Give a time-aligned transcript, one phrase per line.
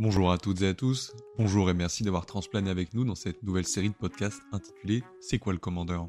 [0.00, 3.42] Bonjour à toutes et à tous, bonjour et merci d'avoir transplané avec nous dans cette
[3.42, 6.06] nouvelle série de podcasts intitulée C'est quoi le commandeur?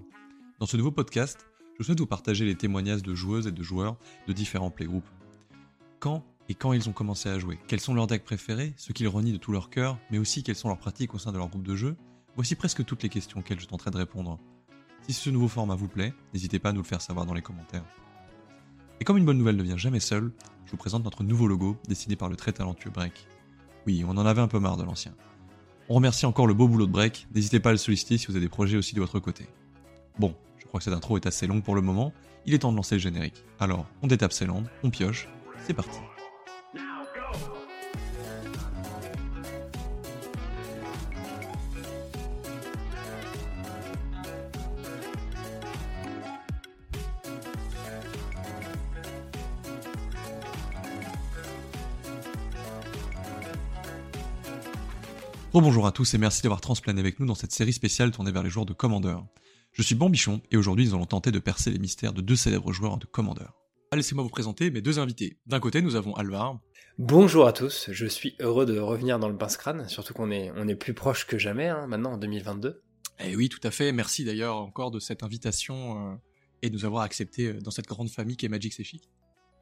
[0.60, 1.48] Dans ce nouveau podcast,
[1.80, 3.98] je souhaite vous partager les témoignages de joueuses et de joueurs
[4.28, 5.10] de différents playgroupes.
[6.00, 9.08] Quand et quand ils ont commencé à jouer, quels sont leurs decks préférés, ce qu'ils
[9.08, 11.50] renient de tout leur cœur, mais aussi quelles sont leurs pratiques au sein de leur
[11.50, 11.96] groupe de jeu,
[12.36, 14.38] voici presque toutes les questions auxquelles je tenterai de répondre.
[15.08, 17.42] Si ce nouveau format vous plaît, n'hésitez pas à nous le faire savoir dans les
[17.42, 17.86] commentaires.
[19.00, 20.32] Et comme une bonne nouvelle ne vient jamais seule,
[20.66, 23.28] je vous présente notre nouveau logo dessiné par le très talentueux Break.
[23.88, 25.14] Oui, on en avait un peu marre de l'ancien.
[25.88, 28.36] On remercie encore le beau boulot de Break, n'hésitez pas à le solliciter si vous
[28.36, 29.48] avez des projets aussi de votre côté.
[30.20, 32.14] Bon, je crois que cette intro est assez longue pour le moment,
[32.46, 33.44] il est temps de lancer le générique.
[33.60, 35.28] Alors, on détape ses landes, on pioche,
[35.66, 36.00] c'est parti.
[55.62, 58.44] Bonjour à tous et merci d'avoir transplané avec nous dans cette série spéciale tournée vers
[58.44, 59.18] les joueurs de Commander.
[59.74, 62.72] Je suis Bambichon et aujourd'hui nous allons tenter de percer les mystères de deux célèbres
[62.72, 63.44] joueurs de Commander.
[63.94, 65.38] Laissez-moi vous présenter mes deux invités.
[65.48, 66.62] D'un côté nous avons Alvar.
[66.98, 70.66] Bonjour à tous, je suis heureux de revenir dans le pince-crâne, surtout qu'on est, on
[70.70, 72.82] est plus proche que jamais hein, maintenant en 2022.
[73.26, 76.16] Eh oui tout à fait, merci d'ailleurs encore de cette invitation euh,
[76.62, 79.10] et de nous avoir accepté euh, dans cette grande famille qui est Magic Chic.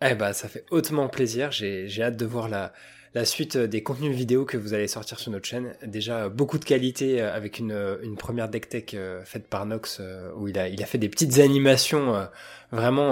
[0.03, 2.71] Eh bah ça fait hautement plaisir, j'ai hâte de voir la,
[3.17, 5.73] la suite euh, des contenus vidéo que vous allez sortir sur notre chaîne.
[5.85, 10.01] Déjà beaucoup de qualité euh, avec une, euh, première deck tech faite par Nox
[10.37, 12.27] où il a, fait des petites animations
[12.71, 13.11] vraiment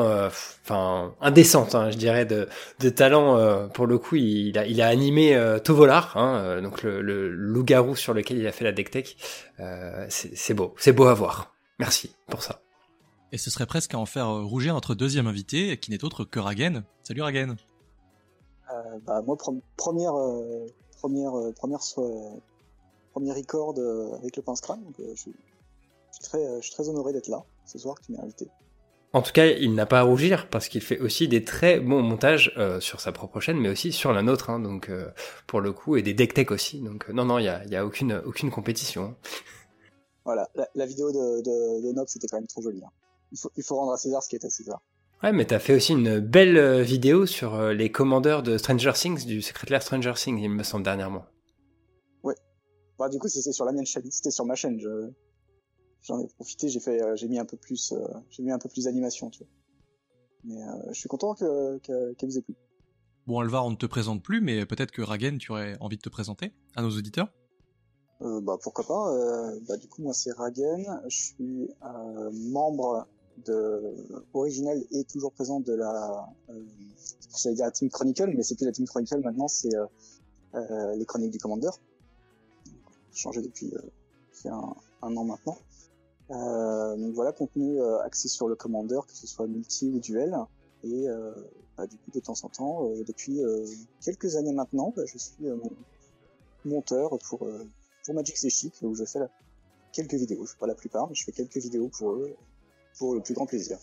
[0.63, 3.69] enfin indécentes, hein, je dirais, de, talent.
[3.69, 8.47] pour le coup, il a, animé Tovolar, hein, donc le, le loup-garou sur lequel il
[8.47, 9.15] a fait la deck tech.
[10.09, 11.55] c'est beau, c'est beau à voir.
[11.79, 12.61] Merci pour ça.
[13.31, 16.39] Et ce serait presque à en faire rougir notre deuxième invité, qui n'est autre que
[16.39, 16.83] Ragen.
[17.03, 17.55] Salut Ragen.
[18.75, 19.37] Euh, bah, moi,
[19.77, 20.65] première, euh,
[20.97, 21.79] première, euh, première,
[23.11, 23.75] premier record
[24.19, 25.33] avec le pince crâne, donc je suis,
[26.21, 28.47] très, je suis très honoré d'être là ce soir, que tu m'as invité.
[29.13, 32.01] En tout cas, il n'a pas à rougir parce qu'il fait aussi des très bons
[32.01, 34.91] montages sur sa propre chaîne, mais aussi sur la nôtre, hein, donc
[35.47, 36.81] pour le coup, et des deck tech aussi.
[36.81, 39.15] Donc non, non, il y a, y a, aucune, aucune compétition.
[40.25, 42.83] Voilà, la, vidéo de, de, Nox était quand même trop jolie.
[42.83, 42.89] Hein.
[43.31, 44.81] Il, faut, il faut rendre à César ce qui est à César.
[45.25, 48.91] Ouais, mais t'as fait aussi une belle euh, vidéo sur euh, les commandeurs de Stranger
[48.93, 51.25] Things, du secrétaire Stranger Things, il me semble, dernièrement.
[52.21, 52.35] Ouais.
[52.99, 54.79] Bah, du coup, c'était sur la mienne chaîne, c'était sur ma chaîne.
[56.03, 57.91] J'en ai profité, j'ai fait, euh, j'ai mis un peu plus,
[58.29, 59.47] j'ai mis un peu plus d'animation, tu vois.
[60.43, 60.61] Mais
[60.93, 62.53] je suis content que, que, vous ait plu.
[63.25, 66.03] Bon, Alvar, on ne te présente plus, mais peut-être que Ragen, tu aurais envie de
[66.03, 67.33] te présenter à nos auditeurs?
[68.19, 69.57] Bah pourquoi pas.
[69.67, 71.69] bah du coup moi c'est Ragen, je suis
[72.31, 73.07] membre
[73.45, 73.95] de
[74.33, 76.63] originelle et toujours présente de la euh,
[77.37, 79.85] j'allais dire la Team Chronicle mais c'est plus la Team Chronicle maintenant c'est euh,
[80.55, 81.69] euh, les chroniques du Commander
[83.13, 84.49] changé depuis euh,
[85.01, 85.57] un, an maintenant.
[86.31, 90.35] Euh, donc voilà contenu axé sur le Commander que ce soit multi ou duel
[90.83, 91.07] et
[91.77, 93.41] bah, du coup de temps en temps depuis
[94.01, 95.45] quelques années maintenant bah, je suis
[96.63, 97.47] monteur pour
[98.05, 99.19] pour Magic Chic où je fais
[99.91, 100.45] quelques vidéos.
[100.59, 102.35] Pas la plupart mais je fais quelques vidéos pour eux
[102.97, 103.77] pour le plus grand plaisir.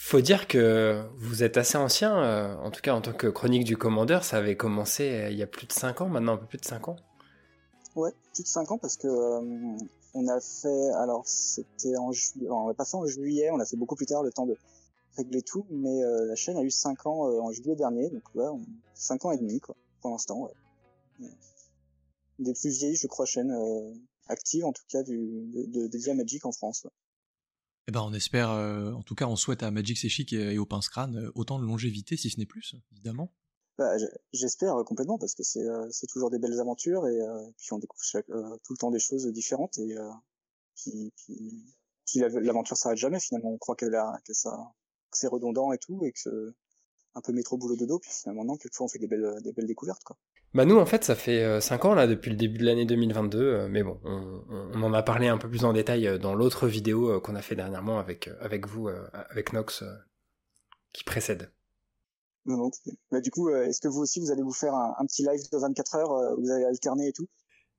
[0.00, 3.64] Faut dire que vous êtes assez ancien, euh, en tout cas en tant que chronique
[3.64, 6.36] du commandeur, ça avait commencé euh, il y a plus de 5 ans, maintenant un
[6.36, 6.96] peu plus de 5 ans.
[7.96, 9.76] Ouais, plus de 5 ans parce que euh,
[10.14, 13.66] on a fait, alors c'était en juillet, on l'a pas fait en juillet, on l'a
[13.66, 14.56] fait beaucoup plus tard, le temps de
[15.16, 18.46] régler tout, mais la chaîne a eu 5 ans en juillet dernier, donc ouais,
[18.94, 20.48] 5 ans et demi quoi, pour l'instant.
[21.20, 21.28] Ouais.
[22.38, 23.52] Des plus vieilles, je crois, chaînes
[24.28, 26.84] actives en tout cas du, de, de, Magic en France.
[26.84, 26.90] Ouais.
[27.88, 30.66] Eh ben, on espère, euh, en tout cas, on souhaite à Magic C'est et, au
[30.66, 33.32] Pince Crâne euh, autant de longévité, si ce n'est plus, évidemment.
[33.78, 33.96] Bah,
[34.34, 37.18] j'espère euh, complètement parce que c'est c'est toujours des belles aventures et
[37.56, 38.02] puis on découvre
[38.64, 39.94] tout le temps des choses différentes et
[40.76, 41.12] puis,
[42.16, 43.52] l'aventure s'arrête jamais finalement.
[43.52, 43.92] On croit qu'elle
[44.26, 46.54] que que c'est redondant et tout et que
[47.14, 49.52] un peu métro boulot de dos puis finalement non quelquefois on fait des belles des
[49.52, 50.18] belles découvertes quoi.
[50.54, 52.86] Bah nous en fait ça fait 5 euh, ans là depuis le début de l'année
[52.86, 56.34] 2022 euh, mais bon on, en a parlé un peu plus en détail euh, dans
[56.34, 59.84] l'autre vidéo qu'on a fait dernièrement avec avec vous avec Nox
[60.92, 61.50] qui précède.
[62.46, 62.70] Non, non.
[63.10, 65.50] Bah, du coup est-ce que vous aussi vous allez vous faire un, un petit live
[65.52, 67.28] de 24 heures vous allez alterner et tout?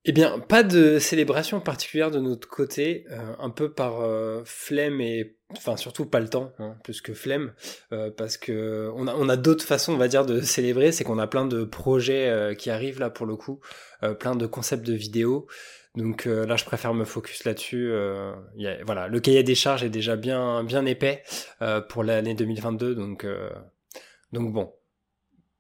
[0.06, 5.02] Eh bien, pas de célébration particulière de notre côté, euh, un peu par euh, flemme
[5.02, 7.54] et enfin surtout pas le temps, hein, plus que flemme,
[7.92, 11.28] euh, parce que on a, d'autres façons, on va dire, de célébrer, c'est qu'on a
[11.28, 13.60] plein de projets qui arrivent là pour le coup,
[14.20, 15.48] plein de concepts de vidéos.
[15.96, 17.92] Donc là, je préfère me focus là-dessus.
[18.86, 21.24] voilà, le cahier des charges est déjà bien bien épais
[21.90, 23.26] pour l'année 2022, donc
[24.32, 24.72] donc bon,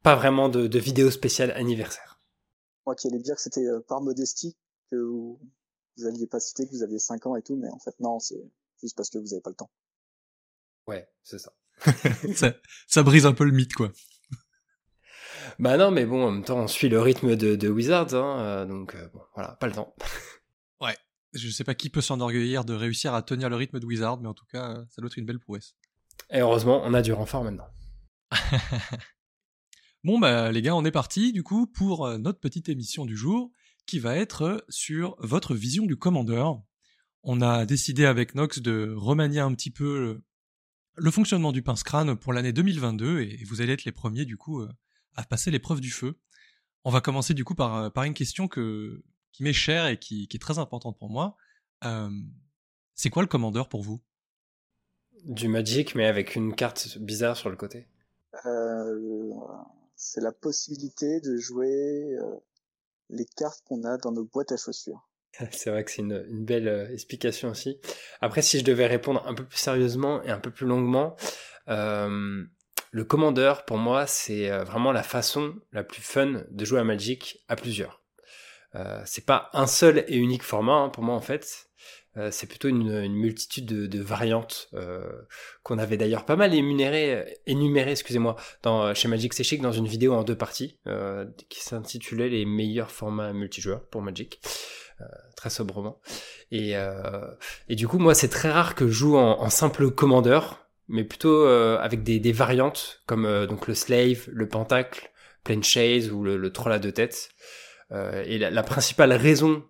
[0.04, 2.09] pas vraiment de vidéo spéciale anniversaire.
[2.90, 4.58] Moi qui allais dire que c'était par modestie
[4.90, 5.40] que vous,
[5.96, 8.18] vous aviez pas cité que vous aviez 5 ans et tout, mais en fait non,
[8.18, 8.42] c'est
[8.82, 9.70] juste parce que vous avez pas le temps.
[10.88, 11.54] Ouais, c'est ça.
[12.36, 12.56] ça.
[12.88, 13.04] ça.
[13.04, 13.92] brise un peu le mythe, quoi.
[15.60, 18.66] Bah non, mais bon, en même temps, on suit le rythme de, de Wizards, hein,
[18.66, 19.94] donc bon, voilà, pas le temps.
[20.82, 20.98] ouais,
[21.34, 24.30] je sais pas qui peut s'enorgueillir de réussir à tenir le rythme de Wizard, mais
[24.30, 25.76] en tout cas, ça doit être une belle prouesse.
[26.32, 27.68] Et heureusement, on a du renfort maintenant.
[30.04, 33.16] bon, bah les gars, on est parti du coup pour euh, notre petite émission du
[33.16, 33.52] jour
[33.86, 36.62] qui va être sur votre vision du commandeur.
[37.24, 40.22] On a décidé avec Nox de remanier un petit peu
[40.96, 44.62] le fonctionnement du pince-crâne pour l'année 2022 et vous allez être les premiers du coup
[44.62, 44.70] euh,
[45.16, 46.20] à passer l'épreuve du feu.
[46.86, 49.98] On va commencer du coup par, euh, par une question que, qui m'est chère et
[49.98, 51.36] qui, qui, est très importante pour moi.
[52.96, 54.02] c'est quoi le commandeur pour vous?
[55.26, 57.88] Du Magic, mais avec une carte bizarre sur le côté.
[58.46, 59.00] Euh,
[60.00, 62.36] c'est la possibilité de jouer euh,
[63.10, 65.10] les cartes qu'on a dans nos boîtes à chaussures.
[65.52, 67.80] C'est vrai que c'est une, belle euh, explication aussi.
[68.20, 71.16] Après, si je devais répondre un peu plus sérieusement et un peu plus longuement,
[71.68, 72.44] euh,
[72.92, 77.44] le commandeur, pour moi, c'est vraiment la façon la plus fun de jouer à Magic
[77.48, 78.00] à plusieurs.
[78.76, 81.70] Euh, c'est pas un seul et unique format hein, pour moi en fait.
[82.20, 85.10] Euh, c'est plutôt une, multitude de, variantes euh,
[85.64, 89.88] qu'on avait d'ailleurs pas mal énumérées, énuméré, excusez-moi, dans, chez Magic C'est Chic dans une
[89.88, 94.42] vidéo en deux parties euh, qui s'intitulait les meilleurs formats multijoueurs pour Magic.
[95.38, 96.02] très sobrement.
[96.52, 96.74] Et,
[97.70, 101.46] et du coup, moi, c'est très rare que je joue en, simple commandeur, mais plutôt
[101.46, 105.12] avec des, des, variantes comme donc le Slave, le Pentacle,
[105.46, 107.30] Plain Chase ou le, le Troll à deux têtes.
[107.92, 109.64] et la, la, principale raison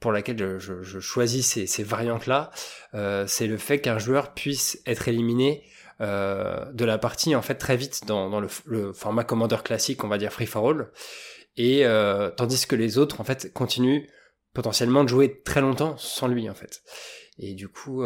[0.00, 2.50] pour laquelle je, je choisis ces, ces variantes-là,
[2.94, 5.62] euh, c'est le fait qu'un joueur puisse être éliminé
[6.00, 10.16] euh, de la partie en fait très vite dans, le, format Commander classique, on va
[10.16, 10.90] dire free for all,
[11.58, 14.06] et euh, tandis que les autres en fait continuent
[14.54, 16.80] potentiellement de jouer très longtemps sans lui en fait.
[17.38, 18.02] Et du coup,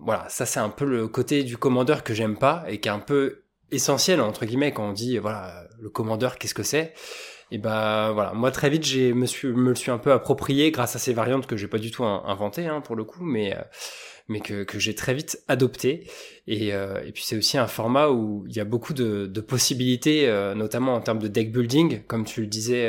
[0.00, 2.92] voilà, ça c'est un peu le côté du commandeur que j'aime pas et qui est
[2.92, 6.94] un peu essentiel entre guillemets quand on dit voilà le commandeur qu'est-ce que c'est?
[7.52, 10.96] Et bah voilà, moi très vite j'ai me suis le suis un peu approprié grâce
[10.96, 13.60] à ces variantes que j'ai pas du tout inventées hein, pour le coup, mais euh,
[14.32, 16.10] mais que, que j'ai très vite adopté.
[16.48, 19.40] Et, euh, et puis c'est aussi un format où il y a beaucoup de, de
[19.40, 22.88] possibilités, euh, notamment en termes de deck building, comme tu le disais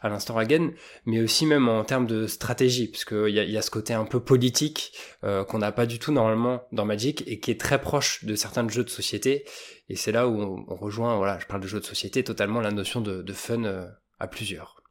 [0.00, 0.72] à l'instant Ragen,
[1.04, 3.92] mais aussi même en termes de stratégie, parce qu'il y a, y a ce côté
[3.92, 4.92] un peu politique
[5.22, 8.66] qu'on n'a pas du tout normalement dans Magic et qui est très proche de certains
[8.68, 9.44] jeux de société
[9.88, 12.72] et c'est là où on, rejoint, voilà, je parle de jeux de société, totalement la
[12.72, 13.88] notion de, fun euh,
[14.18, 14.82] à plusieurs.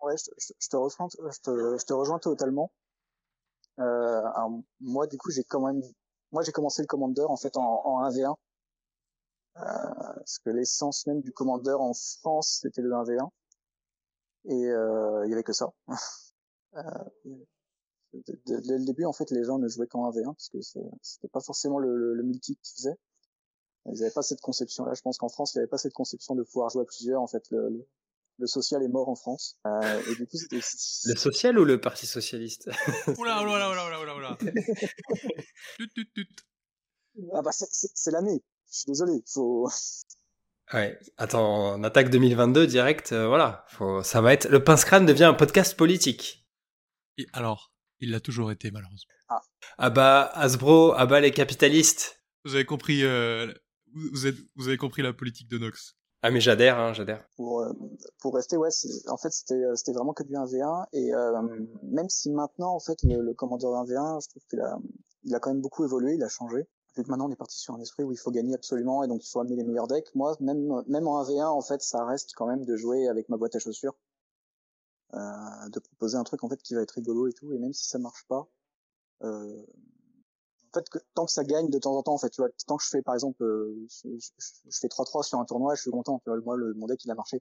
[0.00, 2.72] Ouais, je te rejoins totalement.
[3.78, 5.82] Euh, alors, moi, du coup, j'ai quand même,
[6.32, 8.34] moi, j'ai commencé le Commander en fait en, en 1v1.
[9.56, 9.62] Euh,
[10.14, 13.28] parce que l'essence même du Commander en France, c'était le 1v1.
[14.44, 15.72] Et euh, il y avait que ça.
[18.12, 20.60] dès le début, en fait, les gens ne jouaient qu'en 1v1 parce que
[21.02, 22.96] c'était pas forcément le, le, le multi qui faisait.
[23.86, 24.94] Ils n'avaient pas cette conception-là.
[24.94, 27.22] Je pense qu'en France, il n'y avait pas cette conception de pouvoir jouer à plusieurs.
[27.22, 27.86] En fait, le,
[28.38, 29.56] le, social est mort en France.
[29.66, 30.56] Euh, et du coup, c'était...
[30.56, 32.66] Le social ou le Parti socialiste?
[33.18, 34.38] Oula, oula, oula, oula, oula, oula.
[37.34, 38.42] ah bah, c'est l'année.
[38.70, 39.22] Je suis désolé.
[39.32, 39.68] Faut.
[40.74, 40.98] Ouais.
[41.16, 43.64] Attends, en attaque 2022 direct, euh, voilà.
[43.68, 44.50] Faut, ça va être.
[44.50, 46.46] Le pince crâne devient un podcast politique.
[47.16, 49.14] Et alors, il l'a toujours été malheureusement.
[49.30, 49.40] Ah.
[49.78, 52.22] ah bah Hasbro, ah bah les capitalistes.
[52.44, 53.50] Vous avez compris euh,
[53.94, 55.96] vous, êtes, vous avez compris la politique de Nox.
[56.22, 57.24] Ah mais j'adhère, hein, j'adhère.
[57.36, 57.72] Pour euh,
[58.20, 58.70] pour rester, ouais,
[59.06, 61.42] en fait c'était euh, c'était vraiment que du 1v1 et euh,
[61.82, 64.78] même si maintenant en fait le, le commandeur 1v1, je trouve qu'il a
[65.24, 66.66] il a quand même beaucoup évolué, il a changé.
[66.96, 69.08] Vu que maintenant on est parti sur un esprit où il faut gagner absolument et
[69.08, 70.12] donc il faut amener les meilleurs decks.
[70.16, 73.36] Moi même même en 1v1 en fait ça reste quand même de jouer avec ma
[73.36, 73.94] boîte à chaussures,
[75.14, 77.72] euh, de proposer un truc en fait qui va être rigolo et tout et même
[77.72, 78.48] si ça marche pas.
[79.22, 79.64] Euh,
[80.78, 82.76] fait, que, tant que ça gagne de temps en temps, en fait, tu vois, tant
[82.76, 84.08] que je fais, par exemple, euh, je,
[84.70, 86.20] fais 3-3 sur un tournoi, je suis content.
[86.24, 87.40] Tu vois, moi, le, mon deck, il a marché.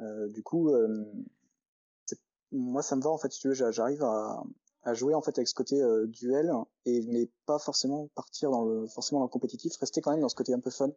[0.00, 1.04] Euh, du coup, euh,
[2.52, 4.42] moi, ça me va, en fait, tu veux, j'arrive à,
[4.82, 6.52] à jouer, en fait, avec ce côté euh, duel,
[6.86, 10.28] et mais pas forcément partir dans le, forcément dans le compétitif, rester quand même dans
[10.28, 10.90] ce côté un peu fun.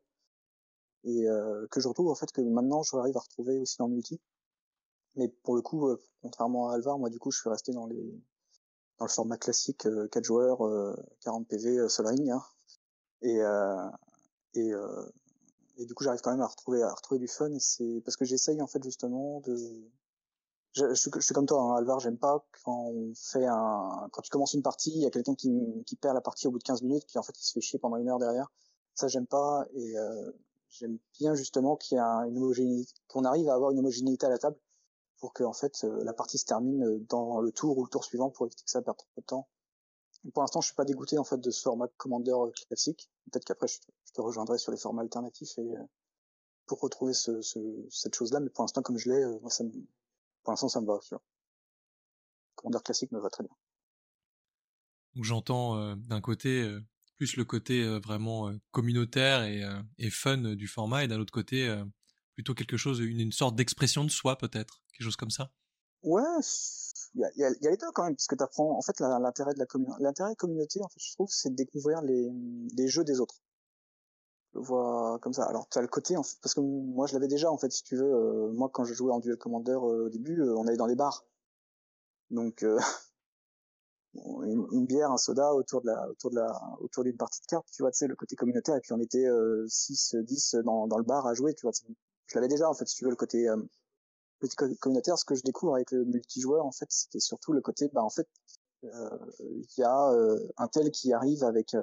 [1.04, 3.88] Et euh, que je retrouve, en fait, que maintenant, je arrive à retrouver aussi dans
[3.88, 4.20] le multi.
[5.16, 5.90] Mais pour le coup,
[6.22, 8.22] contrairement à Alvar, moi, du coup, je suis resté dans les,
[9.02, 10.60] dans le format classique, 4 euh, joueurs,
[11.22, 12.30] 40 PV Sol Ring.
[12.30, 12.44] Hein.
[13.24, 13.90] Et, euh,
[14.58, 15.10] euh,
[15.80, 17.52] du coup, j'arrive quand même à retrouver, du fun.
[17.52, 19.58] Et c'est parce que j'essaye en fait justement de.
[20.74, 22.00] Je, suis comme toi, hein, Alvar.
[22.00, 24.08] J'aime pas quand on fait un.
[24.12, 25.50] Quand tu commences une partie, il y a quelqu'un qui,
[26.00, 27.80] perd la partie au bout de 15 minutes, puis en fait il se fait chier
[27.80, 28.52] pendant une heure derrière.
[28.94, 29.66] Ça, j'aime pas.
[29.74, 30.32] Et euh,
[30.70, 34.30] j'aime bien justement qu'il y a une homogénéité, qu'on arrive à avoir une homogénéité à
[34.30, 34.58] la table
[35.22, 38.30] pour que en fait la partie se termine dans le tour ou le tour suivant
[38.30, 39.48] pour éviter que ça perde trop de temps.
[40.34, 42.34] Pour l'instant, je suis pas dégoûté en fait de ce format Commander
[42.68, 43.10] classique.
[43.32, 43.80] Peut-être qu'après je,
[44.14, 45.74] te rejoindrai sur les formats alternatifs et
[46.66, 47.42] pour retrouver ce,
[47.90, 48.40] cette chose-là.
[48.40, 49.72] Mais pour l'instant, comme je l'ai, moi ça me,
[50.44, 51.00] pour l'instant ça me va.
[51.08, 51.16] Tu
[52.56, 53.56] Commander classique me va très bien.
[55.16, 56.80] Donc j'entends d'un côté
[57.18, 59.64] plus le côté vraiment communautaire et,
[60.00, 61.68] et, fun du format, et d'un autre côté
[62.42, 65.52] plutôt quelque chose, une, une sorte d'expression de soi peut-être, quelque chose comme ça?
[66.02, 66.24] Ouais,
[67.14, 68.76] il y a, y, les deux quand même, puisque tu apprends.
[68.76, 72.32] En fait, l'intérêt de la communauté, l'intérêt en fait, je trouve, c'est de découvrir les,
[72.76, 73.36] les jeux des autres.
[74.56, 75.44] Je vois comme ça.
[75.46, 77.72] Alors, tu as le côté, en fait, parce que moi, je l'avais déjà, en fait,
[77.72, 78.52] si tu veux.
[78.54, 81.24] moi, quand je jouais en Duel Commander au début, on allait dans les bars.
[82.32, 82.66] Donc,
[84.16, 87.68] une, bière, un soda autour de la, autour de la, autour d'une partie de cartes,
[87.72, 89.28] tu vois, tu sais, le côté communautaire, et puis on était
[89.68, 91.74] 6, 10 dans, dans le bar à jouer, tu vois.
[92.32, 93.58] Je l'avais déjà, en fait, si tu veux, le côté, euh,
[94.80, 95.18] communautaire.
[95.18, 98.10] Ce que je découvre avec le multijoueur, en fait, c'était surtout le côté, bah, en
[98.10, 98.28] fait,
[98.84, 100.12] il y a
[100.58, 101.76] un tel qui arrive avec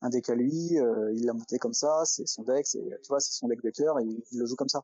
[0.00, 3.20] un deck à lui, il l'a monté comme ça, c'est son deck, c'est, tu vois,
[3.20, 4.82] c'est son deck de cœur, et il, le joue comme ça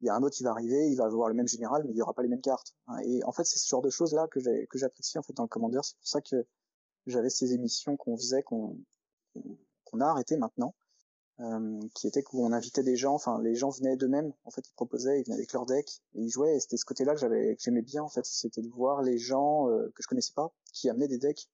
[0.00, 1.92] il y a un autre qui va arriver, il va avoir le même général, mais
[1.92, 2.74] il y aura pas les mêmes cartes.
[2.88, 2.98] Hein.
[3.04, 5.34] Et en fait, c'est ce genre de choses là que j'ai que j'apprécie en fait
[5.34, 5.80] dans le Commander.
[5.82, 6.46] C'est pour ça que
[7.06, 8.78] j'avais ces émissions qu'on faisait, qu'on
[9.84, 10.74] qu'on a arrêté maintenant,
[11.40, 13.14] euh, qui était où on invitait des gens.
[13.14, 14.32] Enfin, les gens venaient d'eux-mêmes.
[14.44, 16.56] En fait, ils proposaient, ils venaient avec leur deck et ils jouaient.
[16.56, 18.24] Et c'était ce côté-là que j'avais que j'aimais bien en fait.
[18.24, 21.48] C'était de voir les gens euh, que je connaissais pas qui amenaient des decks.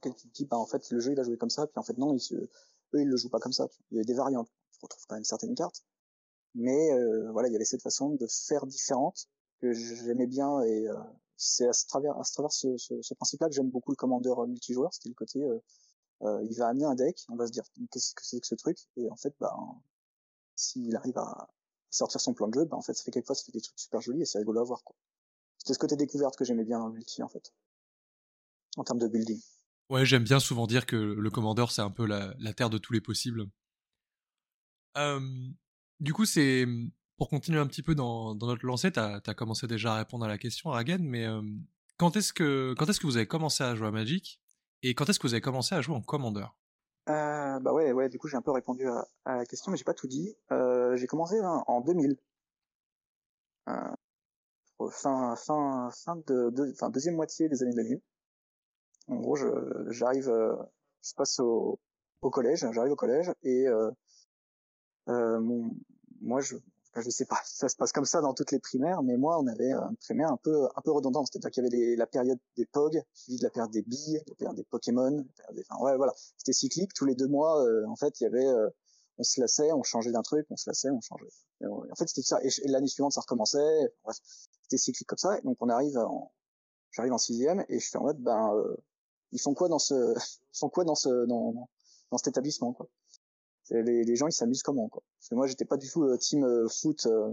[0.00, 1.82] Quelqu'un qui dit bah en fait le jeu il va jouer comme ça, puis en
[1.82, 2.34] fait non, ils se...
[2.34, 2.50] eux
[2.94, 3.68] ils le jouent pas comme ça.
[3.90, 4.48] Il y a des variantes.
[4.72, 5.82] Tu retrouves quand même certaines cartes
[6.56, 9.28] mais euh, voilà, il y avait cette façon de faire différente
[9.60, 10.94] que j'aimais bien et euh,
[11.36, 14.46] c'est à, travers à travers ce, ce, ce principe-là que j'aime beaucoup le commandeur euh,
[14.46, 15.46] multijoueur, c'était le côté
[16.22, 18.78] il va amener un deck, on va se dire qu'est-ce que c'est que ce truc?
[18.96, 19.54] Et en fait bah
[20.54, 21.50] s'il arrive à
[21.90, 23.78] sortir son plan de jeu, bah en fait ça fait quelquefois ça fait des trucs
[23.78, 24.96] super jolis et c'est rigolo à voir quoi.
[25.58, 27.52] C'était ce côté découverte que j'aimais bien dans le multi en fait.
[28.76, 29.40] En termes de building.
[29.88, 32.92] Ouais, j'aime bien souvent dire que le commandeur c'est un peu la, terre de tous
[32.92, 33.46] les possibles.
[34.96, 35.20] Euh,
[36.00, 36.66] du coup, c'est
[37.18, 40.24] pour continuer un petit peu dans, dans notre lancée, tu as, commencé déjà à répondre
[40.24, 41.26] à la question, Ragen, mais
[41.96, 44.40] quand est-ce que quand est-ce que vous avez commencé à jouer à Magic?
[44.88, 46.46] Et quand est-ce que vous avez commencé à jouer en Commander?
[47.08, 48.08] Euh, Bah ouais, ouais.
[48.08, 50.36] Du coup, j'ai un peu répondu à, la question, mais j'ai pas tout dit.
[50.52, 52.16] Euh, j'ai commencé hein, en 2000.
[53.68, 53.74] Euh,
[54.90, 55.34] fin
[56.26, 58.00] de, deuxième moitié des années 2000.
[59.08, 59.36] En gros,
[59.88, 60.30] j'arrive,
[61.02, 61.80] je passe au,
[62.20, 63.66] collège, j'arrive au collège et
[65.06, 66.56] moi, je,
[67.00, 69.46] je sais pas ça se passe comme ça dans toutes les primaires, mais moi, on
[69.46, 71.24] avait un primaire un peu, un peu redondant.
[71.24, 74.34] C'est-à-dire qu'il y avait la période des POG, suivi de la période des billes, la
[74.34, 76.12] période des Pokémon, des, enfin, ouais, voilà.
[76.36, 76.92] C'était cyclique.
[76.94, 78.68] Tous les deux mois, euh, en fait, il y avait, euh,
[79.18, 81.30] on se lassait, on changeait d'un truc, on se lassait, on changeait.
[81.62, 82.38] en fait, c'était ça.
[82.42, 83.92] Et, l'année suivante, ça recommençait.
[84.04, 84.16] Bref,
[84.62, 85.38] c'était cyclique comme ça.
[85.38, 86.32] Et donc, on arrive en,
[86.92, 88.76] j'arrive en sixième et je fais en mode, ben, euh,
[89.32, 90.14] ils font quoi dans ce,
[90.54, 91.68] ils font quoi dans ce, dans,
[92.10, 92.88] dans cet établissement, quoi?
[93.70, 95.02] Les, les, gens ils s'amusent comment quoi.
[95.18, 97.32] Parce que moi j'étais pas du tout euh, team euh, foot euh,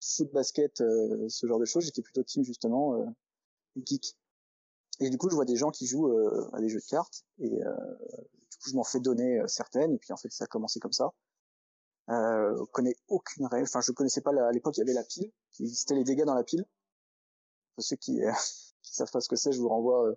[0.00, 1.84] foot basket ce genre de choses.
[1.84, 3.14] J'étais plutôt team justement
[3.76, 4.16] geek.
[5.00, 6.08] Et du coup je vois des gens qui jouent
[6.52, 7.24] à des jeux de cartes.
[7.40, 9.92] Et du coup je m'en fais donner certaines.
[9.92, 11.12] Et puis en fait ça a commencé comme ça.
[12.10, 13.64] Euh, on connaît aucune règle.
[13.64, 15.30] Enfin je connaissais pas à l'époque il y avait la pile.
[15.52, 16.64] Qui existait les dégâts dans la pile.
[17.74, 18.20] Pour ceux qui,
[18.82, 20.14] qui savent pas ce que c'est je vous renvoie euh,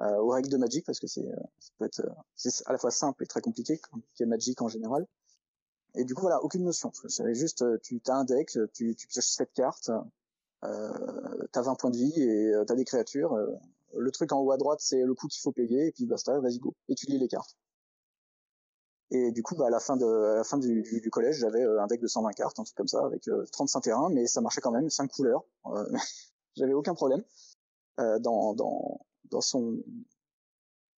[0.00, 2.78] aux règles de Magic parce que c'est euh, ça peut être euh, c'est à la
[2.78, 5.06] fois simple et très compliqué comme est Magic en général.
[5.94, 6.90] Et du coup voilà, aucune notion.
[7.08, 9.90] C'est juste tu as un deck, tu tu pioches cette carte,
[10.64, 13.36] euh, t'as 20 points de vie et t'as des créatures.
[13.94, 16.40] le truc en haut à droite c'est le coût qu'il faut payer et puis basta,
[16.40, 16.74] vas-y go.
[16.88, 17.56] Et tu lis les cartes.
[19.14, 21.62] Et du coup, bah, à la fin de, à la fin du, du, collège, j'avais
[21.62, 24.62] un deck de 120 cartes, un truc comme ça, avec 35 terrains, mais ça marchait
[24.62, 25.44] quand même, 5 couleurs.
[26.56, 27.22] j'avais aucun problème
[28.00, 29.04] euh, dans, dans,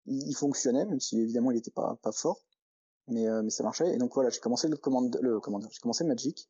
[0.06, 2.40] il, fonctionnait, même si évidemment il n'était pas fort,
[3.08, 3.94] mais euh, mais ça marchait.
[3.94, 5.18] Et donc voilà, j'ai commencé le commande,
[5.70, 6.48] j'ai commencé Magic,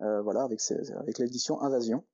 [0.00, 2.04] euh, voilà, avec l'édition Invasion.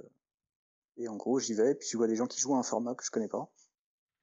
[0.97, 2.95] et en gros, j'y vais, puis je vois des gens qui jouent à un format
[2.95, 3.51] que je connais pas.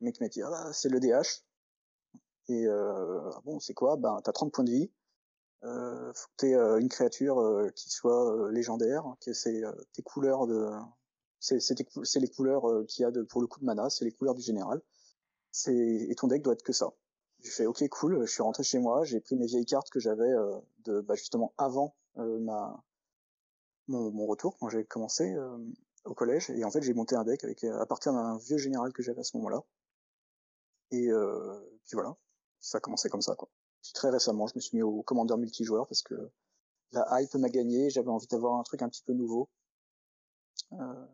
[0.02, 1.44] Le mec m'a dit, ah bah, c'est le DH.
[2.50, 3.98] Et euh, ah bon, c'est quoi?
[3.98, 4.92] Ben, t'as 30 points de vie.
[5.64, 9.64] Euh, faut que t'aies euh, une créature euh, qui soit légendaire, que c'est
[9.94, 10.70] tes couleurs de,
[11.40, 14.12] c'est c'est les couleurs qu'il y a de, pour le coup de mana, c'est les
[14.12, 14.82] couleurs du général.
[15.52, 16.94] C'est et ton deck doit être que ça.
[17.42, 20.00] J'ai fait ok cool, je suis rentré chez moi, j'ai pris mes vieilles cartes que
[20.00, 20.32] j'avais
[20.86, 22.84] de bah, justement avant ma
[23.88, 25.36] mon, mon, retour quand j'ai commencé
[26.06, 28.94] au collège et en fait j'ai monté un deck avec à partir d'un vieux général
[28.94, 29.64] que j'avais à ce moment-là.
[30.92, 31.10] Et
[31.84, 32.16] puis voilà,
[32.60, 33.50] ça a commencé comme ça quoi
[33.94, 36.16] très récemment, je me suis mis au commandeur multijoueur parce que
[36.92, 39.50] la hype m'a gagné, j'avais envie d'avoir un truc un petit peu nouveau.
[40.74, 41.06] Euh,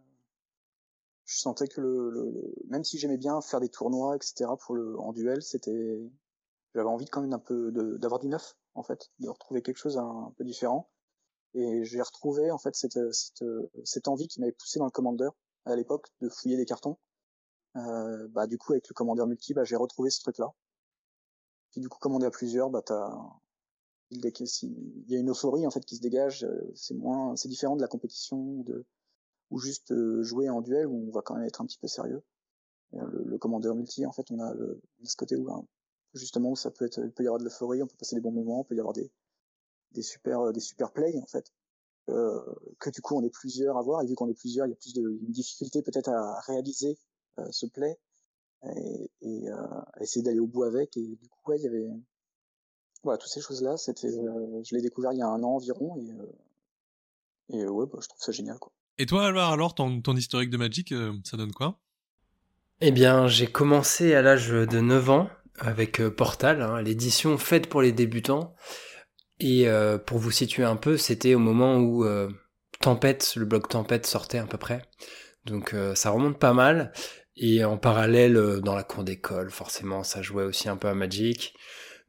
[1.25, 4.45] je sentais que le, même si j'aimais bien faire des tournois, etc.
[4.59, 5.99] pour le en duel, c'était
[6.75, 9.97] j'avais envie quand même un peu d'avoir du neuf en fait, de retrouver quelque chose
[9.97, 10.89] un, peu différent.
[11.53, 13.43] Et j'ai retrouvé en fait cette, cette,
[13.83, 16.97] cette envie qui m'avait poussé dans le commandeur à l'époque de fouiller des cartons.
[17.75, 20.53] Euh, bah du coup avec le commandeur multi, bah, j'ai retrouvé ce truc là
[21.73, 23.11] puis du coup, comme on est à plusieurs, bah t'as
[24.11, 24.21] il
[25.07, 26.43] y a une euphorie en fait qui se dégage.
[26.43, 28.85] Euh, c'est moins, c'est différent de la compétition de
[29.49, 31.87] ou juste euh, jouer en duel où on va quand même être un petit peu
[31.87, 32.21] sérieux.
[32.91, 35.65] Le, le, commandeur multi, en fait, on a, le, ce côté où hein,
[36.13, 38.31] justement ça peut être, il peut y avoir de l'euphorie, on peut passer des bons
[38.31, 39.11] moments, on peut y avoir des
[39.93, 41.51] des super euh, des super plays en fait.
[42.09, 42.39] Euh,
[42.79, 44.73] que du coup on est plusieurs à voir et vu qu'on est plusieurs, il y
[44.73, 46.99] a plus de une difficulté peut-être à réaliser
[47.51, 47.97] ce play
[48.65, 49.55] et, et euh,
[50.01, 50.95] essayer d'aller au bout avec.
[50.97, 51.87] Et du coup, ouais, il y avait
[53.03, 53.77] voilà toutes ces choses-là.
[53.77, 56.31] C'était, euh, je l'ai découvert il y a un an environ et euh,
[57.49, 58.71] et ouais, bah, je trouve ça génial quoi.
[58.97, 60.93] Et toi, Alvar, alors ton, ton historique de Magic,
[61.23, 61.79] ça donne quoi?
[62.79, 67.81] Eh bien, j'ai commencé à l'âge de 9 ans avec Portal, hein, l'édition faite pour
[67.81, 68.55] les débutants.
[69.39, 69.65] Et
[70.05, 72.05] pour vous situer un peu, c'était au moment où
[72.81, 74.83] Tempête, le blog Tempête sortait à peu près.
[75.45, 76.93] Donc ça remonte pas mal.
[77.35, 80.93] Et en parallèle, euh, dans la cour d'école, forcément, ça jouait aussi un peu à
[80.93, 81.55] Magic.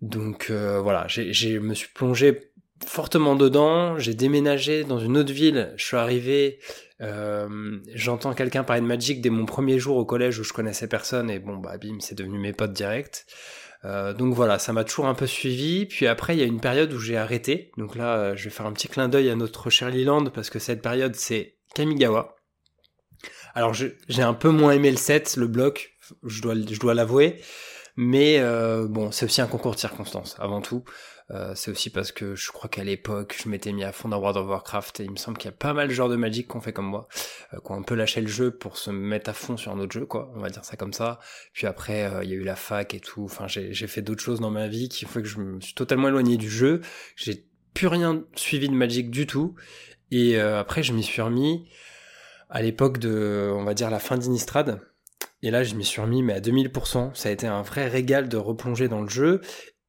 [0.02, 2.52] Donc euh, voilà, je me suis plongé
[2.86, 3.98] fortement dedans.
[3.98, 5.72] J'ai déménagé dans une autre ville.
[5.76, 6.58] Je suis arrivé,
[7.00, 10.88] euh, j'entends quelqu'un parler de Magic dès mon premier jour au collège où je connaissais
[10.88, 11.30] personne.
[11.30, 13.24] Et bon, bah bim, c'est devenu mes potes directs.
[13.84, 15.86] Euh, donc voilà, ça m'a toujours un peu suivi.
[15.86, 17.70] Puis après, il y a une période où j'ai arrêté.
[17.78, 20.58] Donc là, je vais faire un petit clin d'œil à notre cher Leland parce que
[20.58, 22.33] cette période, c'est Kamigawa.
[23.54, 27.40] Alors j'ai un peu moins aimé le set, le bloc, je dois, je dois l'avouer.
[27.96, 30.84] Mais euh, bon, c'est aussi un concours de circonstances, avant tout.
[31.30, 34.18] Euh, c'est aussi parce que je crois qu'à l'époque, je m'étais mis à fond dans
[34.18, 36.16] World of Warcraft et il me semble qu'il y a pas mal de joueurs de
[36.16, 37.08] Magic qu'on fait comme moi,
[37.54, 39.78] euh, qui ont un peu lâché le jeu pour se mettre à fond sur un
[39.78, 40.32] autre jeu, quoi.
[40.34, 41.20] On va dire ça comme ça.
[41.52, 43.24] Puis après, il y a eu la fac et tout.
[43.24, 46.08] Enfin, j'ai fait d'autres choses dans ma vie qui font que je me suis totalement
[46.08, 46.80] éloigné du jeu.
[47.16, 49.54] J'ai plus rien suivi de Magic du tout.
[50.10, 51.66] Et après, je m'y suis remis
[52.54, 54.80] à l'époque de, on va dire, la fin d'Inistrad.
[55.42, 57.10] Et là, je m'y suis remis, mais à 2000%.
[57.14, 59.40] Ça a été un vrai régal de replonger dans le jeu.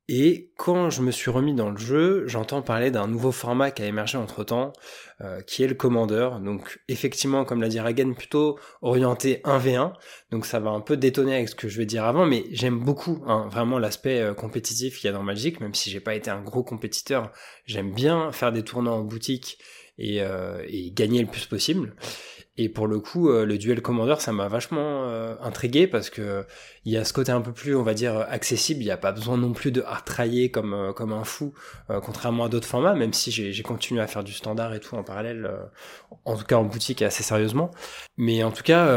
[0.07, 3.81] Et quand je me suis remis dans le jeu, j'entends parler d'un nouveau format qui
[3.81, 4.73] a émergé entre temps,
[5.21, 6.29] euh, qui est le Commander.
[6.43, 9.93] Donc effectivement, comme l'a dit Ragen, plutôt orienté 1v1.
[10.31, 12.79] Donc ça va un peu détonner avec ce que je vais dire avant, mais j'aime
[12.79, 16.13] beaucoup hein, vraiment l'aspect euh, compétitif qu'il y a dans Magic, même si j'ai pas
[16.13, 17.31] été un gros compétiteur.
[17.65, 19.59] J'aime bien faire des tournois en boutique
[19.97, 21.95] et, euh, et gagner le plus possible.
[22.57, 26.45] Et pour le coup, euh, le duel Commander, ça m'a vachement euh, intrigué parce que
[26.85, 28.81] il y a ce côté un peu plus, on va dire, accessible.
[28.81, 31.53] Il n'y a pas besoin non plus de hartrailler comme euh, comme un fou,
[32.01, 32.93] contrairement à d'autres formats.
[32.93, 35.49] Même si j'ai continué à faire du standard et tout en parallèle,
[36.23, 37.71] en tout cas en boutique assez sérieusement.
[38.17, 38.87] Mais en tout cas,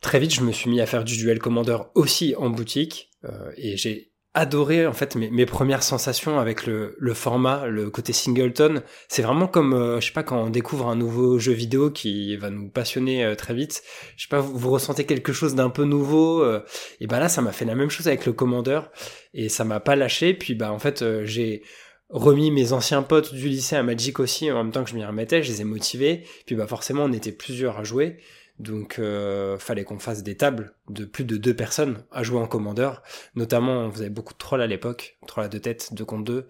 [0.00, 3.10] très vite, je me suis mis à faire du duel Commander aussi en boutique
[3.56, 8.82] et j'ai adoré en fait mes, premières sensations avec le, format, le côté singleton.
[9.08, 12.36] C'est vraiment comme, euh, je sais pas, quand on découvre un nouveau jeu vidéo qui
[12.36, 13.82] va nous passionner euh, très vite.
[14.16, 16.42] Je sais pas, vous, vous ressentez quelque chose d'un peu nouveau.
[16.42, 16.62] Euh,
[17.00, 18.90] et ben là, ça m'a fait la même chose avec le commandeur
[19.32, 20.34] et ça m'a pas lâché.
[20.34, 21.62] Puis bah en fait, j'ai
[22.10, 25.04] remis mes anciens potes du lycée à Magic aussi en même temps que je m'y
[25.04, 25.42] remettais.
[25.42, 26.24] Je les ai motivés.
[26.44, 28.18] Puis bah forcément, on était plusieurs à jouer.
[28.58, 32.46] Donc, euh, fallait qu'on fasse des tables de plus de deux personnes à jouer en
[32.46, 33.02] commandeur.
[33.34, 36.46] Notamment, on faisait beaucoup de trolls à l'époque, trolls à deux têtes, deux contre deux.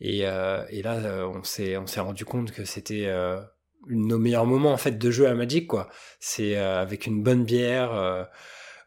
[0.00, 3.40] Et, euh, là, euh, on s'est on s'est rendu compte que c'était euh,
[3.88, 5.88] nos meilleurs moments en fait de jeu à Magic, quoi.
[6.20, 8.26] C'est avec une bonne bière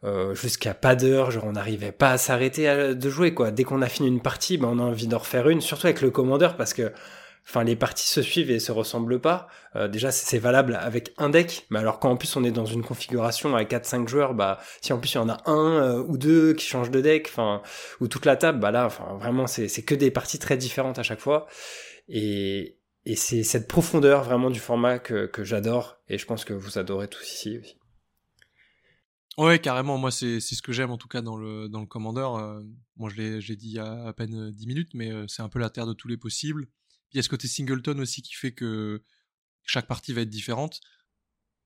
[0.05, 3.51] euh, jusqu'à pas d'heure, genre on n'arrivait pas à s'arrêter de jouer quoi.
[3.51, 6.01] Dès qu'on a fini une partie, ben on a envie d'en refaire une, surtout avec
[6.01, 6.93] le commandeur parce que
[7.45, 9.47] enfin les parties se suivent et se ressemblent pas.
[9.75, 12.65] Euh, déjà c'est valable avec un deck, mais alors quand en plus on est dans
[12.65, 16.03] une configuration à 4-5 joueurs, bah si en plus il y en a un euh,
[16.07, 17.61] ou deux qui changent de deck, enfin
[17.99, 18.87] ou toute la table, bah là
[19.19, 21.47] vraiment c'est que des parties très différentes à chaque fois
[22.07, 22.77] et
[23.15, 27.33] c'est cette profondeur vraiment du format que, j'adore et je pense que vous adorez tous
[27.33, 27.75] ici aussi.
[29.37, 29.97] Ouais, carrément.
[29.97, 32.27] Moi, c'est ce que j'aime en tout cas dans le, dans le Commander.
[32.37, 32.61] Euh,
[32.97, 35.59] moi, je l'ai dit il y a à peine 10 minutes, mais c'est un peu
[35.59, 36.67] la terre de tous les possibles
[37.11, 39.03] il y a ce côté singleton aussi qui fait que
[39.63, 40.79] chaque partie va être différente.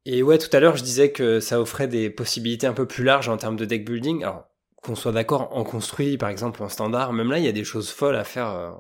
[0.06, 3.04] Et ouais, tout à l'heure, je disais que ça offrait des possibilités un peu plus
[3.04, 4.24] larges en termes de deck building.
[4.24, 4.46] Alors,
[4.82, 7.64] qu'on soit d'accord en construit, par exemple, en standard, même là, il y a des
[7.64, 8.72] choses folles à faire euh,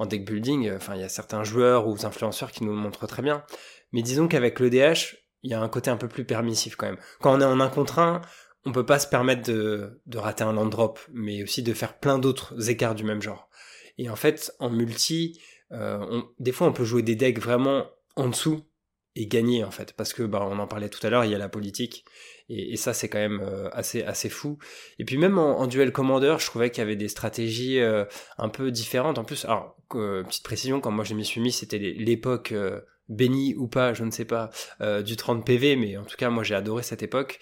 [0.00, 0.72] en deck building.
[0.74, 3.44] Enfin, il y a certains joueurs ou influenceurs qui nous le montrent très bien.
[3.92, 6.86] Mais disons qu'avec le DH, il y a un côté un peu plus permissif quand
[6.86, 6.98] même.
[7.20, 8.22] Quand on est en un contre un,
[8.64, 12.00] on peut pas se permettre de, de rater un land drop, mais aussi de faire
[12.00, 13.48] plein d'autres écarts du même genre.
[13.98, 15.40] Et en fait, en multi,
[15.72, 18.62] euh, des fois, on peut jouer des decks vraiment en dessous
[19.18, 21.34] et gagner en fait, parce que bah, on en parlait tout à l'heure, il y
[21.34, 22.04] a la politique
[22.50, 24.58] et, ça c'est quand même euh, assez assez fou.
[24.98, 28.04] Et puis même en, duel commander, je trouvais qu'il y avait des stratégies euh,
[28.36, 29.18] un peu différentes.
[29.18, 32.52] En plus, alors petite précision, quand moi je m'y suis mis, c'était l'époque
[33.08, 34.50] bénie ou pas, je ne sais pas,
[35.04, 37.38] du 30 PV, mais en tout cas moi j'ai adoré cette époque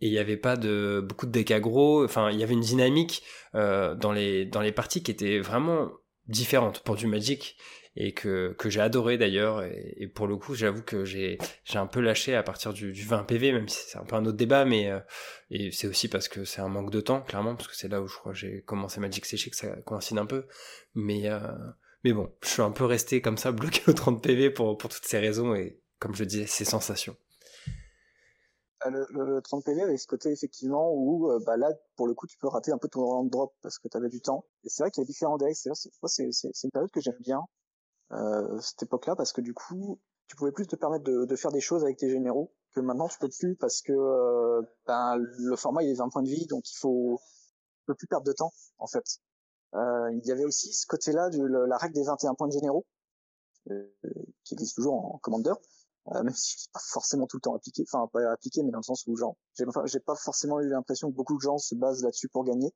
[0.00, 2.04] et il n'y avait pas de beaucoup de decks aggro.
[2.04, 3.22] Enfin, il y avait une dynamique
[3.54, 5.90] dans les dans les parties qui était vraiment
[6.28, 7.56] différente pour du Magic
[7.96, 9.62] et que, que j'ai adoré d'ailleurs.
[9.62, 13.04] Et, pour le coup j'avoue que j'ai j'ai un peu lâché à partir du, du
[13.04, 15.00] 20 PV même si c'est un peu un autre débat mais euh,
[15.50, 18.00] et c'est aussi parce que c'est un manque de temps clairement parce que c'est là
[18.00, 20.46] où je crois que j'ai commencé Magic Séché que ça coïncide un peu.
[20.94, 21.40] Mais euh,
[22.04, 24.90] mais bon je suis un peu resté comme ça bloqué au 30 PV pour pour
[24.90, 27.16] toutes ces raisons et comme je disais ces sensations
[28.90, 32.26] le, le, 30 PV avec ce côté effectivement où euh, bah là pour le coup
[32.26, 34.44] tu peux rater un peu ton round drop parce que tu avais du temps.
[34.64, 35.56] Et c'est vrai qu'il y a différents decks.
[35.56, 37.42] C'est c'est une période que j'aime bien
[38.12, 41.36] euh, cette époque là parce que du coup tu pouvais plus te permettre de, de,
[41.36, 45.16] faire des choses avec tes généraux que maintenant tu peux plus parce que euh, ben,
[45.16, 47.20] le format il est 20 points de vie donc il faut
[47.86, 49.04] peux plus perdre de temps en fait.
[49.74, 52.52] Euh, il y avait aussi ce côté là de la règle des 21 points de
[52.52, 52.86] généraux
[54.44, 55.52] qui existe toujours en commander
[56.14, 58.78] euh, même si c'est pas forcément tout le temps appliqué, enfin pas appliqué, mais dans
[58.78, 59.36] le sens où genre,
[59.86, 62.72] j'ai pas forcément eu l'impression que beaucoup de gens se basent là-dessus pour gagner.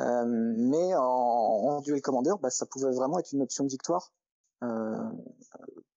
[0.00, 4.12] Euh, mais en, duel commander, bah, ça pouvait vraiment être une option de victoire.
[4.62, 5.10] Euh,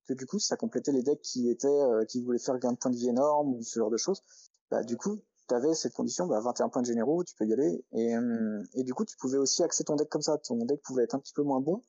[0.07, 2.77] que du coup, ça complétait les decks qui étaient, euh, qui voulaient faire gain de
[2.77, 4.21] points de vie énorme ou ce genre de choses.
[4.71, 7.53] Bah, du coup, tu avais cette condition, bah, 21 points de généraux, tu peux y
[7.53, 7.85] aller.
[7.93, 8.13] Et,
[8.73, 10.37] et du coup, tu pouvais aussi axer ton deck comme ça.
[10.39, 11.83] Ton deck pouvait être un petit peu moins bon,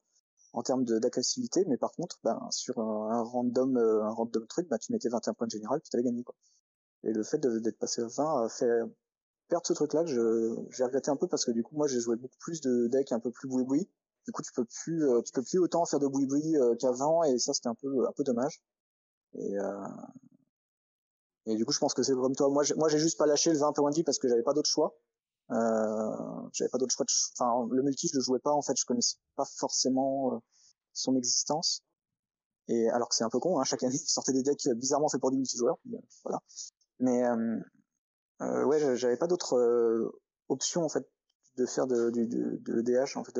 [0.56, 4.78] en termes d'agressivité, mais par contre, ben, sur un, random, euh, un random truc, ben,
[4.78, 6.34] tu mettais 21 points de général, puis t'avais gagné, quoi.
[7.04, 8.80] Et le fait d'être passé à 20 a fait
[9.48, 10.10] perdre ce truc-là que
[10.70, 13.12] j'ai regretté un peu parce que du coup, moi, j'ai joué beaucoup plus de decks
[13.12, 13.86] un peu plus boui-boui.
[14.24, 17.22] Du coup, tu peux plus, euh, tu peux plus autant faire de boui-boui euh, qu'avant,
[17.22, 18.62] et ça, c'était un peu, un peu dommage.
[19.34, 19.56] Et,
[21.44, 22.48] et du coup, je pense que c'est comme toi.
[22.48, 24.70] Moi, j'ai juste pas lâché le 20 points de vie parce que j'avais pas d'autre
[24.70, 24.96] choix.
[25.50, 27.04] Euh, j'avais pas d'autre choix.
[27.04, 27.12] De...
[27.38, 28.52] Enfin, le multi, je le jouais pas.
[28.52, 30.38] En fait, je connaissais pas forcément euh,
[30.92, 31.82] son existence.
[32.68, 35.08] Et alors que c'est un peu con, hein, chaque année, il sortait des decks bizarrement
[35.08, 35.78] faits pour des multijoueurs.
[36.24, 36.40] Voilà.
[36.98, 37.60] Mais euh,
[38.42, 41.08] euh, ouais, j'avais pas d'autre euh, option en fait
[41.56, 43.16] de faire de, de, de, de DH.
[43.16, 43.38] En fait,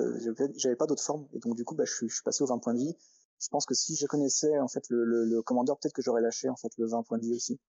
[0.57, 1.27] j'avais pas d'autre forme.
[1.33, 2.97] Et donc du coup, bah, je, suis, je suis passé au 20 points de vie.
[3.39, 6.23] Je pense que si je connaissais en fait le, le, le commandeur, peut-être que j'aurais
[6.23, 7.61] lâché en fait le 20 points de vie aussi,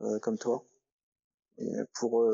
[0.00, 0.64] euh, comme toi.
[1.58, 2.24] Et pour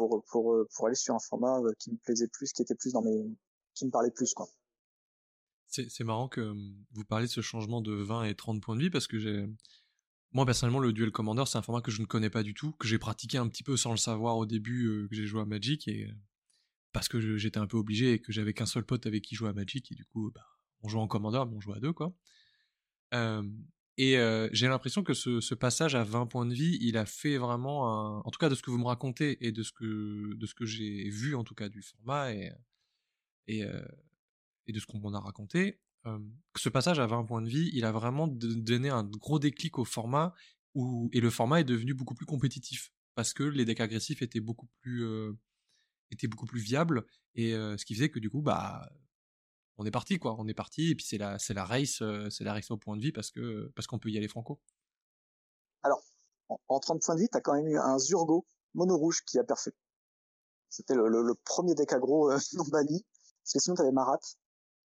[0.00, 2.74] pour, pour, euh, pour aller sur un format euh, qui me plaisait plus, qui était
[2.74, 3.36] plus dans mes,
[3.74, 4.48] qui me parlait plus, quoi.
[5.68, 8.80] C'est marrant que hum, vous parlez de ce changement de 20 et 30 points de
[8.80, 9.48] vie parce que
[10.32, 12.72] moi personnellement, le Duel Commander, c'est un format que je ne connais pas du tout,
[12.72, 15.42] que j'ai pratiqué un petit peu sans le savoir au début euh, que j'ai joué
[15.42, 16.10] à Magic et
[16.92, 19.48] parce que j'étais un peu obligé et que j'avais qu'un seul pote avec qui jouer
[19.48, 20.44] à Magic et du coup, bah,
[20.82, 22.12] on jouait en Commander mais on jouait à deux quoi.
[23.14, 23.48] Euh,
[24.02, 27.36] et euh, j'ai l'impression que ce, passage à 20 points de vie, il a fait
[27.36, 28.20] vraiment, un...
[28.20, 30.54] en tout cas de ce que vous me racontez et de ce que, de ce
[30.54, 32.50] que j'ai vu en tout cas du format et,
[33.46, 33.84] et, euh,
[34.66, 36.18] de ce qu'on m'en a raconté, euh,
[36.56, 39.84] ce passage à 20 points de vie, il a vraiment donné un gros déclic au
[39.84, 40.32] format
[40.74, 44.40] où, et le format est devenu beaucoup plus compétitif parce que les decks agressifs étaient
[44.40, 45.38] beaucoup plus, euh,
[46.10, 48.90] étaient beaucoup plus viables et ce qui faisait que du coup, bah,
[49.80, 52.28] on est parti quoi, on est parti et puis c'est la c'est la race euh,
[52.28, 54.60] c'est la race au point de vie parce que parce qu'on peut y aller franco.
[55.82, 56.02] Alors
[56.68, 59.44] en, 30 points de vie, t'as quand même eu un Zurgo mono rouge qui a
[59.44, 59.72] perfait.
[60.68, 63.06] C'était le, le, premier deck aggro euh, non banni
[63.42, 64.20] parce que sinon t'avais Marat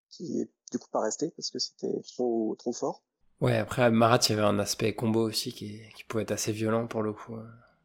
[0.09, 3.03] qui est du coup pas resté parce que c'était trop trop fort.
[3.41, 6.51] Ouais, après Marat, il y avait un aspect combo aussi qui, qui pouvait être assez
[6.51, 7.35] violent pour le coup.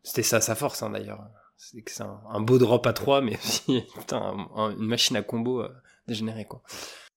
[0.02, 1.26] C'était ça sa force hein, d'ailleurs.
[1.56, 5.64] c'est que c'est un, beau drop à 3, mais aussi une machine à combo
[6.08, 6.62] dégénérée, quoi.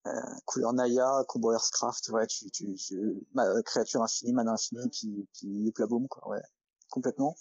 [0.07, 0.11] Euh,
[0.45, 3.23] couleur Naya, combo Earthcraft, ouais, tu, tu, tu
[3.65, 6.41] créature infinie, mana infinie, puis, puis boom, quoi, ouais,
[6.89, 7.35] complètement.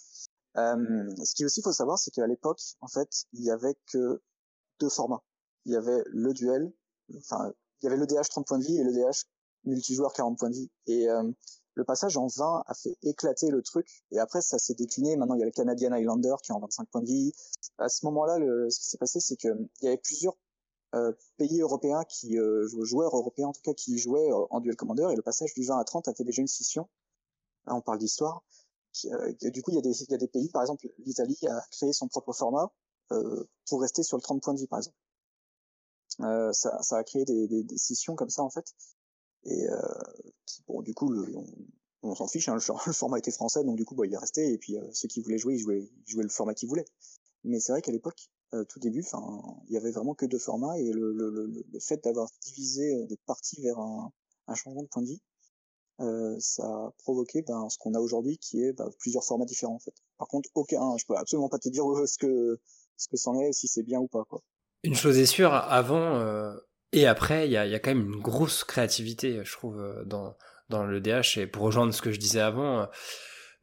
[0.57, 4.21] Euh, ce qui aussi faut savoir, c'est qu'à l'époque, en fait, il y avait que
[4.79, 5.23] deux formats.
[5.65, 6.71] Il y avait le duel,
[7.17, 9.25] enfin, il y avait le DH 30 points de vie et le DH
[9.63, 10.71] multijoueur 40 points de vie.
[10.87, 11.23] Et euh,
[11.73, 14.03] le passage en 20 a fait éclater le truc.
[14.11, 15.15] Et après, ça s'est décliné.
[15.15, 17.33] Maintenant, il y a le Canadian Highlander qui est en 25 points de vie.
[17.77, 18.37] À ce moment-là,
[18.69, 19.47] ce qui s'est passé, c'est que
[19.81, 20.35] il y avait plusieurs
[21.37, 25.07] pays européens qui euh, joueurs européens en tout cas qui jouaient euh, en duel commander
[25.11, 26.89] et le passage du 20 à 30 a fait déjà une scission.
[27.65, 28.43] Là, on parle d'histoire.
[29.05, 32.33] Euh, du coup, il y, a des, pays, par exemple, l'Italie a créé son propre
[32.33, 32.71] format
[33.67, 34.97] pour rester sur le 30 points de vie, par exemple.
[36.53, 38.73] ça, ça a créé des, des, des scissions comme ça en fait
[39.43, 39.81] et euh,
[40.67, 41.25] bon du coup le,
[42.03, 44.53] on, s'en fiche hein, le, format était français donc du coup bah, il est resté
[44.53, 46.85] et puis euh, ceux qui voulaient jouer ils jouaient, ils jouaient le format qu'ils voulaient
[47.43, 50.39] mais c'est vrai qu'à l'époque euh, tout début enfin il y avait vraiment que deux
[50.39, 54.11] formats et le, le, le, fait d'avoir divisé euh, des parties vers un,
[54.47, 55.21] un, changement de point de vie
[55.99, 59.75] euh, ça a provoqué ben, ce qu'on a aujourd'hui qui est ben, plusieurs formats différents
[59.75, 62.59] en fait par contre aucun je peux absolument pas te dire ce que
[62.97, 64.41] ce que c'en est si c'est bien ou pas quoi
[64.83, 66.57] une chose est sûre avant
[66.93, 70.03] et après, il y a, y a, quand même une grosse créativité, je trouve, euh,
[70.05, 70.35] dans,
[70.69, 71.37] dans le DH.
[71.37, 72.85] Et pour rejoindre ce que je disais avant, euh,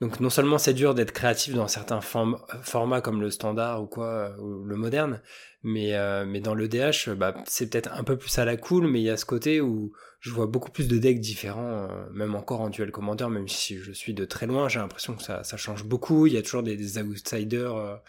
[0.00, 4.06] donc non seulement c'est dur d'être créatif dans certains formats comme le standard ou quoi,
[4.06, 5.22] euh, ou le moderne,
[5.62, 9.00] mais, mais dans le DH, bah, c'est peut-être un peu plus à la cool, mais
[9.00, 12.60] il y a ce côté où je vois beaucoup plus de decks différents, même encore
[12.60, 15.56] en duel commander, même si je suis de très loin, j'ai l'impression que ça, ça
[15.56, 16.28] change beaucoup.
[16.28, 18.00] Il y a toujours des, outsiders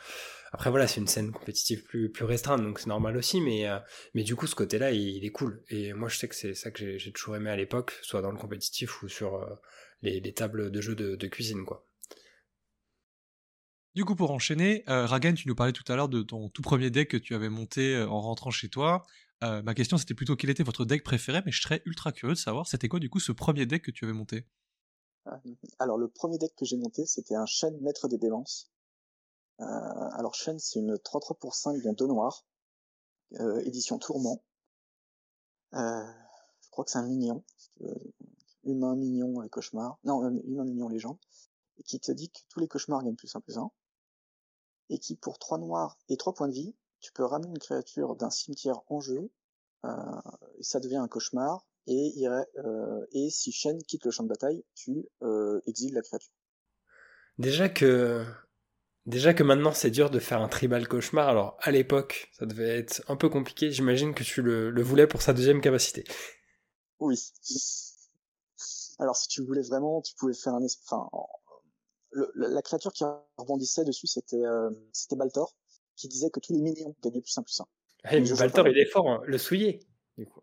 [0.52, 3.78] après voilà, c'est une scène compétitive plus plus restreinte, donc c'est normal aussi, mais euh,
[4.13, 5.62] mais du coup ce côté-là, il, est cool.
[5.69, 8.32] Et moi je sais que c'est ça que j'ai toujours aimé à l'époque, soit dans
[8.32, 9.45] le compétitif ou sur euh,
[10.02, 11.86] les, les, tables de jeux de, de, cuisine, quoi.
[13.96, 16.62] Du coup, pour enchaîner, euh, Ragan, tu nous parlais tout à l'heure de ton tout
[16.62, 19.04] premier deck que tu avais monté en rentrant chez toi.
[19.42, 22.40] ma question, c'était plutôt quel était votre deck préféré, mais je serais ultra curieux de
[22.40, 24.46] savoir, c'était quoi du coup ce premier deck que tu avais monté?
[25.80, 28.72] Alors, le premier deck que j'ai monté, c'était un Shen Maître des Démences.
[29.62, 29.66] Euh,
[30.14, 32.46] alors Shen, c'est une 3-3 pour 5 dans deux noirs,
[33.40, 34.42] euh, édition Tourment.
[35.74, 36.06] Euh,
[36.62, 37.44] je crois que c'est un mignon,
[38.69, 41.17] humain mignon et cauchemar, non, humain mignon légende,
[41.77, 43.69] et qui te dit que tous les cauchemars gagnent plus 1 plus 1,
[44.89, 48.15] et qui pour 3 noirs et 3 points de vie, tu peux ramener une créature
[48.15, 49.32] d'un cimetière en jeu,
[49.86, 54.63] et ça devient un cauchemar, et, euh, et si Shen quitte le champ de bataille,
[54.75, 56.32] tu euh, exiles la créature.
[57.38, 58.25] Déjà que
[59.05, 62.77] Déjà que maintenant c'est dur de faire un tribal cauchemar, alors à l'époque ça devait
[62.77, 66.03] être un peu compliqué, j'imagine que tu le, voulais pour sa deuxième capacité.
[66.99, 67.17] Oui.
[69.00, 70.64] Alors si tu voulais vraiment, tu pouvais faire un...
[70.64, 71.10] Enfin,
[72.36, 73.04] la créature qui
[73.38, 75.56] rebondissait dessus c'était euh, c'était Baltor,
[75.96, 77.66] qui disait que tous les minions gagnaient plus 1 plus 1.
[78.06, 79.22] Hey, Baltor il est fort, hein.
[79.26, 79.80] le souiller.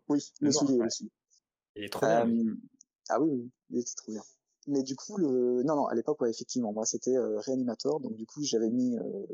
[0.07, 1.11] Oui, le souiller, le souiller.
[1.75, 2.27] Il est trop bien.
[2.27, 2.55] Euh,
[3.09, 4.23] ah oui, oui, il était trop bien
[4.67, 8.15] mais du coup le non non à l'époque ouais effectivement moi c'était euh, réanimator donc
[8.15, 9.25] du coup j'avais mis euh,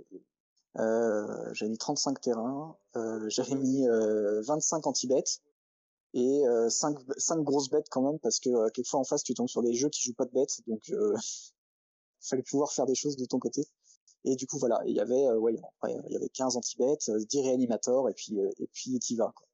[0.80, 5.42] euh, j'avais mis 35 terrains euh, j'avais mis 25 anti-bêtes
[6.14, 9.64] et 5 5 grosses bêtes quand même parce que quelquefois en face tu tombes sur
[9.64, 10.96] des jeux qui jouent pas de bêtes donc il
[12.22, 13.66] fallait pouvoir faire des choses de ton côté.
[14.26, 15.56] Et du coup voilà il y avait ouais
[15.88, 19.48] il y avait 15 anti-bêtes 10 réanimators et puis et puis tu vas quoi.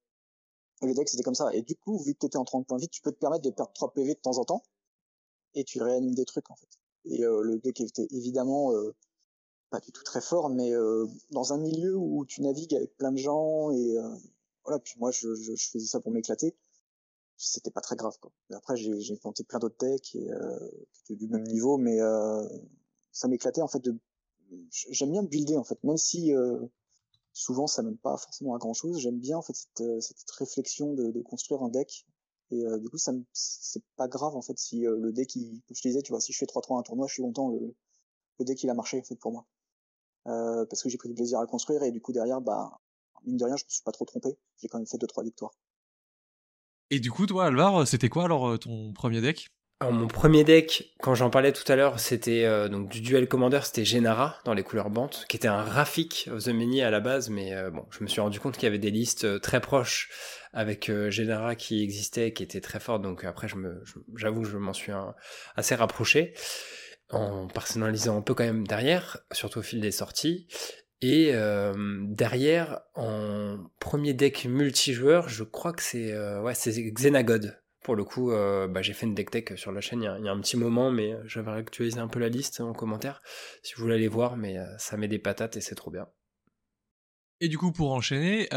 [0.81, 1.53] Et le deck c'était comme ça.
[1.53, 3.51] Et du coup vu que t'étais en 30 points vite tu peux te permettre de
[3.51, 4.63] perdre 3 PV de temps en temps
[5.55, 6.67] et tu réanimes des trucs en fait.
[7.05, 8.95] Et euh, le deck était évidemment euh,
[9.69, 13.11] pas du tout très fort, mais euh, dans un milieu où tu navigues avec plein
[13.11, 13.97] de gens et
[14.63, 14.79] voilà.
[14.79, 16.55] Puis moi, je, je, je faisais ça pour m'éclater.
[17.37, 18.31] C'était pas très grave quoi.
[18.51, 20.29] Après, j'ai monté plein d'autres decks et,
[20.93, 21.97] qui étaient du même niveau, mais
[23.13, 23.79] ça m'éclatait en fait.
[23.79, 23.95] De...
[24.71, 26.33] J'aime bien builder en fait, même si
[27.31, 28.99] souvent ça mène pas forcément à grand chose.
[28.99, 32.05] J'aime bien en fait cette, cette réflexion de, de construire un deck
[32.51, 35.61] et euh, du coup, ça c'est pas grave en fait si euh, le deck, il,
[35.67, 37.49] comme je te disais, tu vois, si je fais 3-3 un tournoi, je suis content,
[37.49, 37.75] le,
[38.39, 39.45] le deck il a marché en fait pour moi.
[40.27, 42.79] Euh, parce que j'ai pris du plaisir à le construire et du coup derrière, bah,
[43.25, 44.29] mine de rien, je me suis pas trop trompé.
[44.61, 45.53] J'ai quand même fait 2-3 victoires.
[46.89, 49.49] Et du coup, toi, Alvar, c'était quoi alors ton premier deck?
[49.81, 53.29] Alors mon premier deck, quand j'en parlais tout à l'heure, c'était euh, donc du duel
[53.29, 56.89] commander, c'était Genara dans les couleurs bantes, qui était un Rafik of the Mini à
[56.89, 59.23] la base, mais euh, bon, je me suis rendu compte qu'il y avait des listes
[59.23, 60.09] euh, très proches
[60.51, 63.55] avec Genara qui existait, qui était très forte, donc après je
[64.15, 64.91] j'avoue que je m'en suis
[65.55, 66.33] assez rapproché
[67.11, 70.47] en personnalisant un peu quand même derrière, surtout au fil des sorties.
[71.01, 71.31] Et
[72.09, 78.31] derrière, en premier deck multijoueur, je crois que c'est ouais, c'est Xenagod Pour le coup,
[78.31, 80.57] euh, bah, j'ai fait une deck tech sur la chaîne il y, a, un petit
[80.57, 83.21] moment, mais j'avais actualisé un peu la liste en commentaire
[83.63, 86.07] si vous voulez aller voir, mais ça met des patates et c'est trop bien.
[87.39, 88.49] Et du coup, pour enchaîner,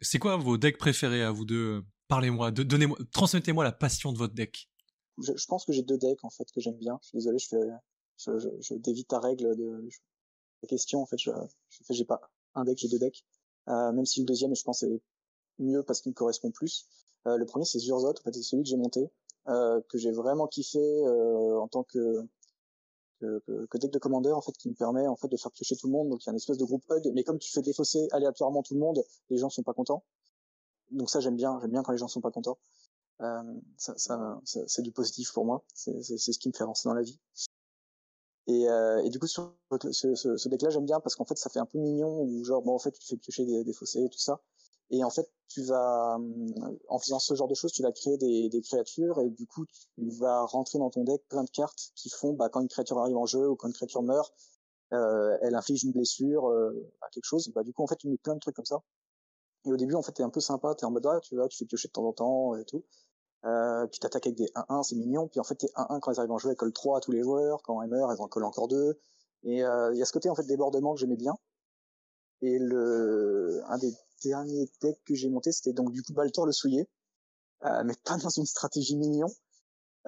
[0.00, 1.84] c'est quoi vos decks préférés à vous deux?
[2.08, 4.68] Parlez-moi, donnez-moi, transmettez-moi la passion de votre deck.
[5.22, 6.98] Je, pense que j'ai deux decks en fait que j'aime bien.
[7.02, 7.60] Je suis désolé, je fais,
[8.18, 9.88] je, je, dévie ta règle de
[10.66, 11.02] question.
[11.02, 12.20] En fait, j'ai pas
[12.54, 13.24] un deck, j'ai deux decks.
[13.68, 15.00] Euh, même si le deuxième, je pense, est
[15.58, 16.86] mieux parce qu'il me correspond plus.
[17.26, 19.10] Euh, le premier, c'est Zurzot, en fait, c'est celui que j'ai monté,
[19.48, 22.26] euh, que j'ai vraiment kiffé en tant que,
[23.20, 25.76] que, que, deck de commandeur, en fait, qui me permet en fait de faire piocher
[25.76, 26.10] tout le monde.
[26.10, 28.62] Donc il y a une espèce de groupe hug, mais comme tu fais défausser aléatoirement
[28.62, 30.04] tout le monde, les gens sont pas contents.
[30.90, 32.58] Donc ça, j'aime bien, j'aime bien quand les gens sont pas contents.
[33.78, 33.94] Ça,
[34.44, 35.64] c'est du positif pour moi.
[35.72, 37.18] C'est ce qui me fait avancer dans la vie.
[38.46, 39.54] Et, euh, et, du coup, sur
[39.90, 42.44] ce, ce, ce deck-là, j'aime bien parce qu'en fait, ça fait un peu mignon, ou
[42.44, 44.40] genre, bon, en fait, tu fais piocher des, des fossés et tout ça.
[44.90, 46.18] Et en fait, tu vas,
[46.88, 49.64] en faisant ce genre de choses, tu vas créer des, des, créatures et du coup,
[49.66, 52.98] tu vas rentrer dans ton deck plein de cartes qui font, bah, quand une créature
[52.98, 54.34] arrive en jeu ou quand une créature meurt,
[54.92, 57.50] euh, elle inflige une blessure euh, à quelque chose.
[57.54, 58.82] Bah, du coup, en fait, tu mets plein de trucs comme ça.
[59.66, 61.48] Et au début, en fait, t'es un peu sympa, t'es en mode, ah, tu vois,
[61.48, 62.84] tu fais piocher de temps en temps et tout.
[63.44, 65.28] Euh, tu t'attaques avec des 1-1, c'est mignon.
[65.28, 67.12] Puis en fait, tes 1-1, quand elles arrivent en jeu, elles collent 3 à tous
[67.12, 67.62] les joueurs.
[67.62, 68.98] Quand elles meurent, elles en collent encore 2.
[69.44, 71.34] Et euh, il y a ce côté en fait débordement que j'aimais bien.
[72.40, 73.92] Et le un des
[74.24, 76.88] derniers decks que j'ai monté, c'était donc du coup Baltor le souillé,
[77.64, 79.28] euh, mais pas dans une stratégie mignon,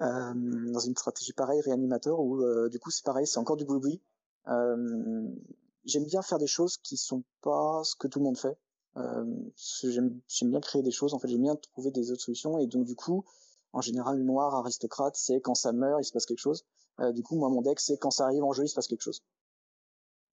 [0.01, 0.35] euh,
[0.72, 4.03] dans une stratégie pareille réanimateur où euh, du coup c'est pareil, c'est encore du bruit.
[4.49, 5.29] Euh,
[5.85, 8.57] j'aime bien faire des choses qui sont pas ce que tout le monde fait.
[8.97, 9.25] Euh,
[9.83, 12.85] j'aime bien créer des choses, en fait j'aime bien trouver des autres solutions et donc
[12.87, 13.25] du coup
[13.73, 16.65] en général noir aristocrate c'est quand ça meurt il se passe quelque chose.
[17.01, 18.87] Euh, du coup moi mon deck c'est quand ça arrive en jeu il se passe
[18.87, 19.23] quelque chose.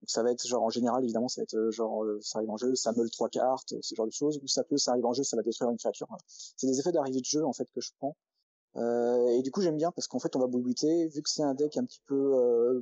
[0.01, 2.51] Donc ça va être genre en général évidemment ça va être euh, genre ça arrive
[2.51, 5.05] en jeu, ça meule trois cartes, ce genre de choses, ou ça peut ça arrive
[5.05, 6.07] en jeu, ça va détruire une créature.
[6.27, 8.15] C'est des effets d'arrivée de jeu en fait que je prends.
[8.77, 11.43] Euh, et du coup j'aime bien parce qu'en fait on va boubouiter, vu que c'est
[11.43, 12.81] un deck un petit peu euh,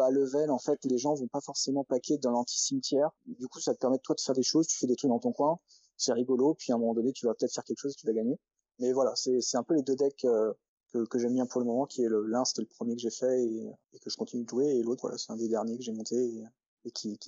[0.00, 3.10] bas level, en fait, les gens vont pas forcément paquer dans l'anti-cimetière.
[3.26, 5.18] Du coup, ça te permet toi de faire des choses, tu fais des trucs dans
[5.18, 5.58] ton coin,
[5.98, 8.06] c'est rigolo, puis à un moment donné, tu vas peut-être faire quelque chose et tu
[8.06, 8.38] vas gagner.
[8.78, 10.54] Mais voilà, c'est, un peu les deux decks euh,
[10.92, 13.02] que, que j'aime bien pour le moment, qui est le, l'un, c'était le premier que
[13.02, 15.48] j'ai fait et, et, que je continue de jouer, et l'autre, voilà, c'est un des
[15.48, 16.16] derniers que j'ai monté.
[16.16, 16.44] Et,
[16.84, 17.18] et qui,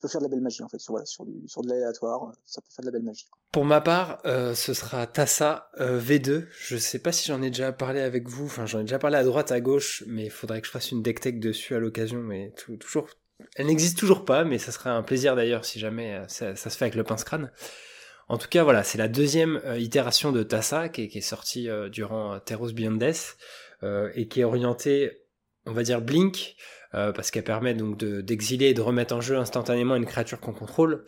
[0.00, 2.68] peut faire de la belle magie en fait sur sur, sur de l'aléatoire ça peut
[2.70, 3.26] faire de la belle magie.
[3.52, 7.50] Pour ma part euh, ce sera Tassa euh, V2 je sais pas si j'en ai
[7.50, 8.44] déjà parlé avec vous.
[8.44, 10.90] Enfin j'en ai déjà parlé à droite à gauche mais il faudrait que je fasse
[10.90, 13.08] une deck tech dessus à l'occasion mais toujours
[13.56, 16.68] elle n'existe toujours pas mais ça serait un plaisir d'ailleurs si jamais euh, ça, se
[16.68, 17.50] fait avec le pince crâne
[18.28, 22.38] en tout cas voilà c'est la deuxième euh, itération de Tassa qui est sortie durant
[22.40, 23.38] Terros Beyond Death
[24.14, 25.22] et qui est orientée
[25.66, 26.56] on va dire Blink
[26.92, 30.52] euh, parce qu'elle permet donc d'exiler et de remettre en jeu instantanément une créature qu'on
[30.52, 31.04] contrôle.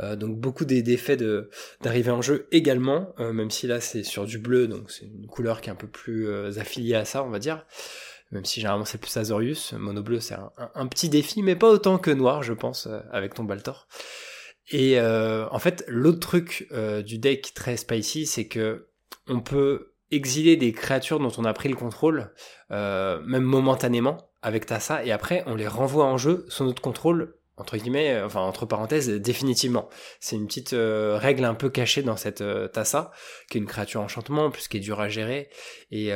[0.00, 1.50] Euh, donc beaucoup d'effets de
[1.82, 5.26] d'arriver en jeu également, euh, même si là c'est sur du bleu, donc c'est une
[5.26, 7.66] couleur qui est un peu plus affiliée à ça, on va dire.
[8.32, 10.36] Même si généralement c'est plus Azorius, mono bleu c'est
[10.74, 13.88] un, petit défi, mais pas autant que noir, je pense, avec ton Baltor.
[14.70, 16.68] Et en fait, l'autre truc
[17.04, 18.88] du deck très spicy, c'est que
[19.28, 22.32] on peut exiler des créatures dont on a pris le contrôle,
[22.70, 27.76] même momentanément, avec Tassa et après on les renvoie en jeu sous notre contrôle entre
[27.76, 29.88] guillemets, euh, enfin entre parenthèses, définitivement.
[30.20, 33.12] C'est une petite euh, règle un peu cachée dans cette euh, Tassa,
[33.50, 35.48] qui est une créature enchantement, puisqu'elle est dure à gérer.
[35.90, 36.10] Et,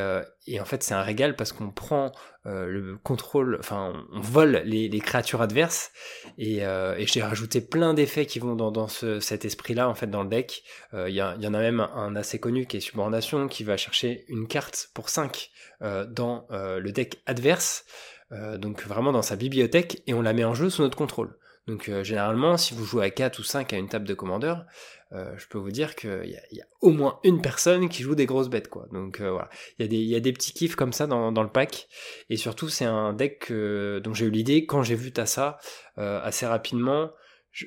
[0.46, 2.11] et en fait, c'est un régal parce qu'on prend
[2.44, 5.92] le contrôle, enfin, on vole les, les créatures adverses.
[6.38, 10.09] Et, et j'ai rajouté plein d'effets qui vont dans, dans ce, cet esprit-là, en fait,
[10.09, 10.64] dans le deck.
[10.92, 14.24] Il y, y, en a même un assez connu qui est Subordination, qui va chercher
[14.29, 15.50] une carte pour 5
[15.81, 17.85] dans le deck adverse.
[18.33, 21.37] Euh, donc vraiment dans sa bibliothèque, et on la met en jeu sous notre contrôle.
[21.66, 24.66] Donc euh, généralement, si vous jouez à 4 ou 5 à une table de commandeur,
[25.12, 28.14] euh, je peux vous dire qu'il y, y, a au moins une personne qui joue
[28.14, 28.87] des grosses bêtes, quoi.
[28.93, 31.43] Donc voilà, il y, a des, y a des petits kiffs comme ça dans, dans
[31.43, 31.88] le pack,
[32.29, 35.59] et surtout c'est un deck dont j'ai eu l'idée quand j'ai vu Tassa
[35.97, 37.11] assez rapidement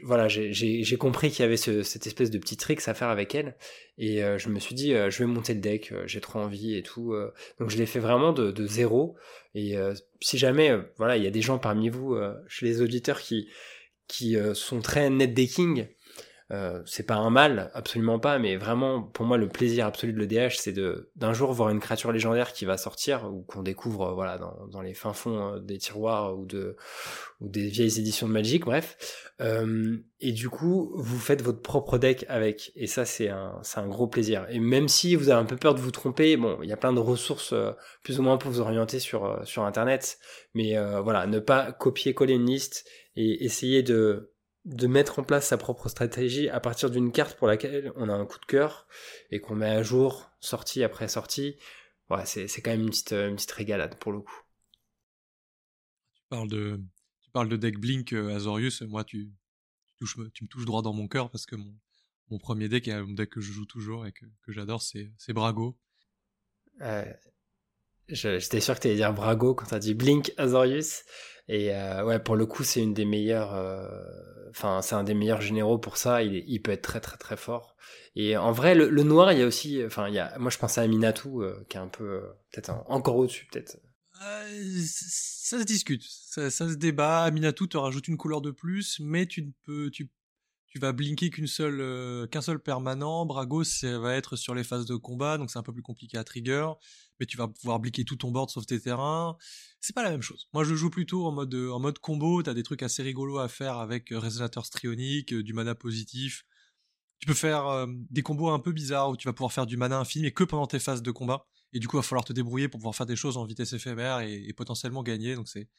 [0.04, 3.36] voilà, j'ai compris qu'il y avait ce, cette espèce de petit tricks à faire avec
[3.36, 3.56] elle,
[3.98, 6.40] et euh, je me suis dit, euh, je vais monter le deck, euh, j'ai trop
[6.40, 7.14] envie et tout.
[7.60, 9.16] donc je l'ai fait vraiment de, de zéro.
[9.56, 9.76] Et
[10.20, 12.18] si jamais, voilà, il y a des gens parmi vous,
[12.48, 13.50] chez les auditeurs qui
[14.08, 15.88] qui sont très net decking,
[16.52, 20.20] euh, c'est pas un mal, absolument pas, mais vraiment, pour moi, le plaisir absolu de
[20.20, 24.10] l'EDH, c'est de d'un jour voir une créature légendaire qui va sortir ou qu'on découvre,
[24.10, 26.76] euh, voilà, dans, dans, les fins fonds euh, des tiroirs ou de
[27.40, 29.32] ou des vieilles éditions de Magic, bref.
[29.42, 33.80] Euh, et du coup, vous faites votre propre deck avec, et ça, c'est un c'est
[33.80, 34.46] un gros plaisir.
[34.50, 36.78] Et même si vous avez un peu peur de vous tromper, bon, il y a
[36.78, 37.54] plein de ressources
[38.04, 40.20] plus ou moins pour vous orienter sur sur Internet,
[40.54, 42.86] mais voilà, ne pas copier-coller une liste
[43.16, 44.33] et essayer de
[44.66, 48.14] de mettre en place sa propre stratégie à partir d'une carte pour laquelle on a
[48.14, 48.88] un coup de cœur
[49.30, 51.58] et qu'on met à jour sortie après sortie.
[52.10, 54.42] Ouais, c'est, quand même une petite, une petite régalade pour le coup.
[56.16, 56.82] Tu parles de,
[57.22, 59.32] tu parles de deck Blink euh, Azorius, moi tu,
[59.88, 61.76] tu, touches, tu me touches droit dans mon cœur parce que mon,
[62.30, 65.12] mon premier deck et un deck que je joue toujours et que, que j'adore, c'est,
[65.18, 65.78] c'est Brago.
[66.82, 67.06] Euh,
[68.14, 71.04] j'étais sûr que tu allais dire Brago quand tu as dit Blink Azorius.
[71.48, 73.54] Et euh, ouais, pour le coup, c'est une des meilleures.
[73.54, 73.88] Euh,
[74.50, 76.24] enfin, c'est un des meilleurs généraux pour ça.
[76.24, 77.76] Il, il, peut être très très très fort.
[78.16, 79.84] Et en vrai, le, noir, il y a aussi.
[79.86, 80.38] Enfin, il y a.
[80.40, 83.78] Moi, je pensais à Minatu, euh, qui est un peu peut-être encore au-dessus, peut-être.
[84.20, 87.30] ça se discute, ça, se débat.
[87.32, 90.10] Minatu te rajoute une couleur de plus, mais tu peux, tu
[90.74, 93.28] tu vas blinker euh, qu'un seul permanent.
[93.28, 96.18] Bragos, ça va être sur les phases de combat, donc c'est un peu plus compliqué
[96.18, 96.68] à trigger.
[97.20, 99.38] Mais tu vas pouvoir blinker tout ton board sauf tes terrains.
[99.82, 100.48] C'est pas la même chose.
[100.52, 102.42] Moi, je joue plutôt en mode, mode combo.
[102.42, 106.44] T'as des trucs assez rigolos à faire avec euh, résonateur strionique, euh, du mana positif.
[107.20, 109.98] Tu peux faire des combos un peu bizarres où tu vas pouvoir faire du mana
[109.98, 111.48] infini, mais que pendant tes phases de combat.
[111.72, 113.72] Et du coup, il va falloir te débrouiller pour pouvoir faire des choses en vitesse
[113.72, 115.36] éphémère et, potentiellement gagner.
[115.36, 115.70] Donc c'est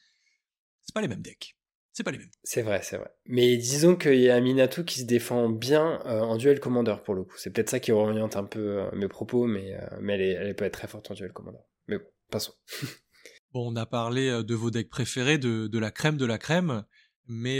[0.91, 1.55] pas les mêmes decks
[1.95, 2.29] c'est pas les mêmes.
[2.43, 3.09] C'est vrai, c'est vrai.
[3.25, 7.15] Mais disons qu'il y a Minato qui se défend bien euh, en duel commandeur pour
[7.15, 7.35] le coup.
[7.37, 10.55] C'est peut-être ça qui oriente un peu euh, mes propos, mais, euh, mais elle, elle,
[10.57, 11.63] peut être très forte en duel commandeur.
[11.87, 12.51] Mais bon, passons.
[13.53, 16.83] bon, on a parlé de vos decks préférés, de, de la crème de la crème,
[17.27, 17.59] mais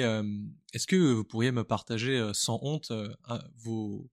[0.73, 2.91] est-ce que vous pourriez me partager sans honte
[3.55, 4.11] vos,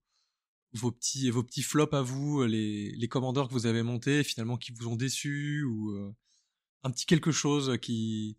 [0.71, 4.55] vos, petits, vos petits flops à vous, les, les commandeurs que vous avez montés, finalement
[4.55, 6.13] qui vous ont déçu, ou
[6.83, 8.37] un petit quelque chose qui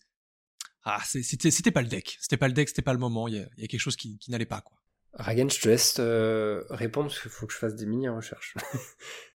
[0.84, 2.18] ah, c'était pas le deck.
[2.20, 3.26] C'était pas le deck, c'était pas le moment.
[3.28, 4.76] Il y, a, quelque chose qui, n'allait pas, quoi.
[5.14, 8.56] Ragen, je te laisse euh, répondre parce qu'il faut que je fasse des mini-recherches.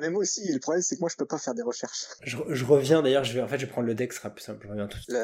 [0.00, 2.06] mais moi aussi, le problème c'est que moi je peux pas faire des recherches.
[2.22, 4.42] Je, reviens d'ailleurs, je vais, en fait je vais prendre le deck, ce sera plus
[4.42, 5.16] simple, je reviens tout de suite.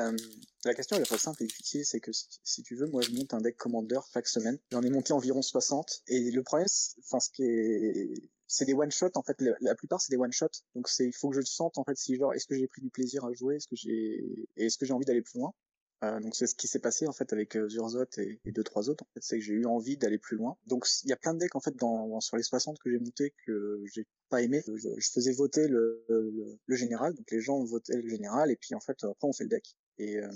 [0.65, 3.11] La, question elle est pas simple et difficile, c'est que si, tu veux, moi je
[3.11, 4.59] monte un deck commander chaque semaine.
[4.71, 6.69] J'en ai monté environ 60 et le problème,
[7.05, 8.13] enfin ce qui est
[8.51, 11.13] c'est des one shot en fait la, plupart c'est des one shot donc c'est il
[11.13, 13.25] faut que je le sente en fait si genre est-ce que j'ai pris du plaisir
[13.25, 15.55] à jouer est-ce que j'ai est-ce que j'ai envie d'aller plus loin?
[16.03, 18.65] Euh, donc c'est ce qui s'est passé en fait avec euh, Zurzot et, et deux
[18.65, 19.21] trois autres en fait.
[19.23, 20.57] C'est que j'ai eu envie d'aller plus loin.
[20.67, 22.99] Donc il y a plein de decks en fait dans, sur les 60 que j'ai
[22.99, 24.63] monté que j'ai pas aimé.
[24.67, 27.15] Je, je faisais voter le, le, général.
[27.15, 29.77] Donc les gens votaient le général et puis en fait après on fait le deck.
[29.99, 30.29] Et euh,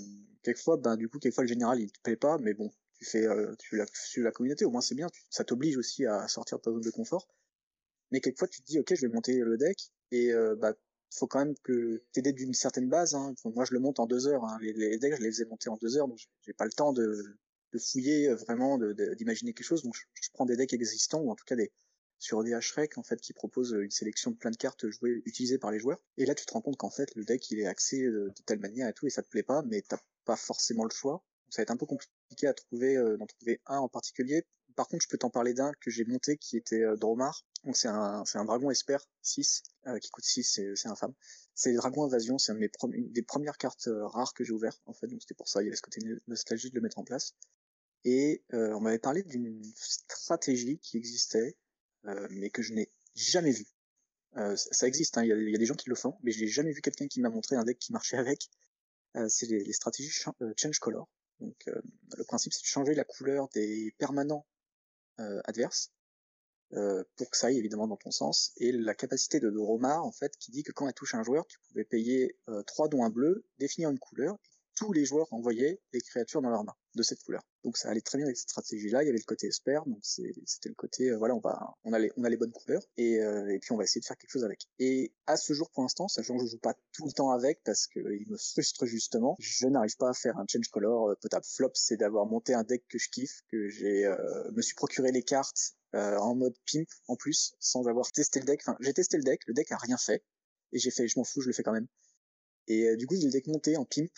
[0.43, 3.25] quelquefois ben du coup quelquefois le général il te plaît pas mais bon tu fais
[3.25, 4.65] euh, tu la, tu la communauté.
[4.65, 5.07] Au moins c'est bien.
[5.31, 7.27] Ça t'oblige aussi à sortir de ta zone de confort
[8.11, 9.77] mais quelquefois tu te dis ok je vais monter le deck
[10.11, 10.73] et euh, bah
[11.11, 13.33] faut quand même que t'aider d'une certaine base hein.
[13.45, 14.57] moi je le monte en deux heures hein.
[14.61, 17.37] les, decks je les faisais monter en deux heures donc j'ai pas le temps de,
[17.71, 18.77] de fouiller euh, vraiment
[19.17, 21.71] d'imaginer quelque chose donc je, prends des decks existants ou en tout cas des
[22.17, 25.57] sur des Shrek en fait qui proposent une sélection de plein de cartes jouées utilisées
[25.57, 27.67] par les joueurs et là tu te rends compte qu'en fait le deck il est
[27.67, 30.85] axé de, telle manière et tout et ça te plaît pas mais t'as pas forcément
[30.85, 33.77] le choix donc ça va être un peu compliqué à trouver euh, d'en trouver un
[33.77, 34.45] en particulier
[34.75, 37.45] par contre, je peux t'en parler d'un que j'ai monté qui était euh, Dromar.
[37.63, 41.13] Donc c'est un, dragon Esper 6 euh, qui coûte 6, c'est, infâme.
[41.55, 45.07] C'est Dragon Invasion, c'est une, des premières cartes euh, rares que j'ai ouvertes en fait,
[45.07, 47.33] donc c'était pour ça, il y avait ce côté nostalgique de le mettre en place.
[48.07, 51.57] Et on m'avait parlé d'une stratégie qui existait,
[52.29, 53.65] mais que je n'ai jamais vue.
[54.35, 56.71] ça existe, hein, il, y a, des gens qui le font, mais je n'ai jamais
[56.71, 58.47] vu quelqu'un qui m'a montré un deck qui marchait avec.
[59.27, 60.11] c'est les, stratégies
[60.55, 61.09] Change Color.
[61.39, 64.45] Donc le principe c'est de changer la couleur des permanents
[65.17, 65.91] adverse,
[66.73, 70.11] euh, pour que ça aille évidemment dans ton sens, et la capacité de Doromar en
[70.11, 73.05] fait qui dit que quand elle touche un joueur, tu pouvais payer euh, 3 dons
[73.05, 74.37] un bleu, définir une couleur,
[74.75, 77.41] tous les joueurs envoyaient des créatures dans leur main de cette couleur.
[77.63, 79.03] Donc ça allait très bien avec cette stratégie-là.
[79.03, 81.93] Il y avait le côté esper, donc c'était le côté euh, voilà on va on
[81.93, 84.05] a les, on a les bonnes couleurs et, euh, et puis on va essayer de
[84.05, 84.67] faire quelque chose avec.
[84.79, 87.63] Et à ce jour pour l'instant, sachant que je joue pas tout le temps avec
[87.63, 91.15] parce que il me frustre justement, je n'arrive pas à faire un change color euh,
[91.15, 91.45] potable.
[91.45, 94.05] Flop, c'est d'avoir monté un deck que je kiffe, que j'ai
[94.53, 98.61] me suis procuré les cartes en mode pimp en plus sans avoir testé le deck.
[98.63, 100.23] Enfin j'ai testé le deck, le deck a rien fait
[100.71, 101.87] et j'ai fait je m'en fous, je le fais quand même.
[102.67, 104.09] Et du coup, j'ai le deck monté en pimp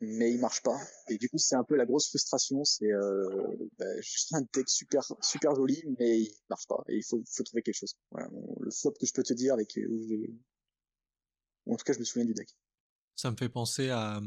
[0.00, 0.78] mais il marche pas.
[1.08, 2.64] Et du coup, c'est un peu la grosse frustration.
[2.64, 6.82] C'est euh, bah, juste un deck super super joli, mais il marche pas.
[6.88, 7.96] Et il faut, faut trouver quelque chose.
[8.10, 8.28] Voilà,
[8.60, 10.26] le flop que je peux te dire avec euh,
[11.66, 12.48] en tout cas, je me souviens du deck.
[13.16, 14.20] Ça me fait penser à,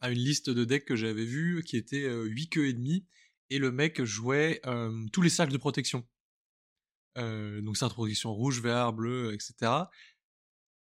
[0.00, 3.06] à une liste de decks que j'avais vu qui était euh, 8 queues et demi
[3.50, 6.06] et le mec jouait euh, tous les cercles de protection.
[7.16, 9.72] Euh, donc cercle de protection rouge, vert, bleu, etc.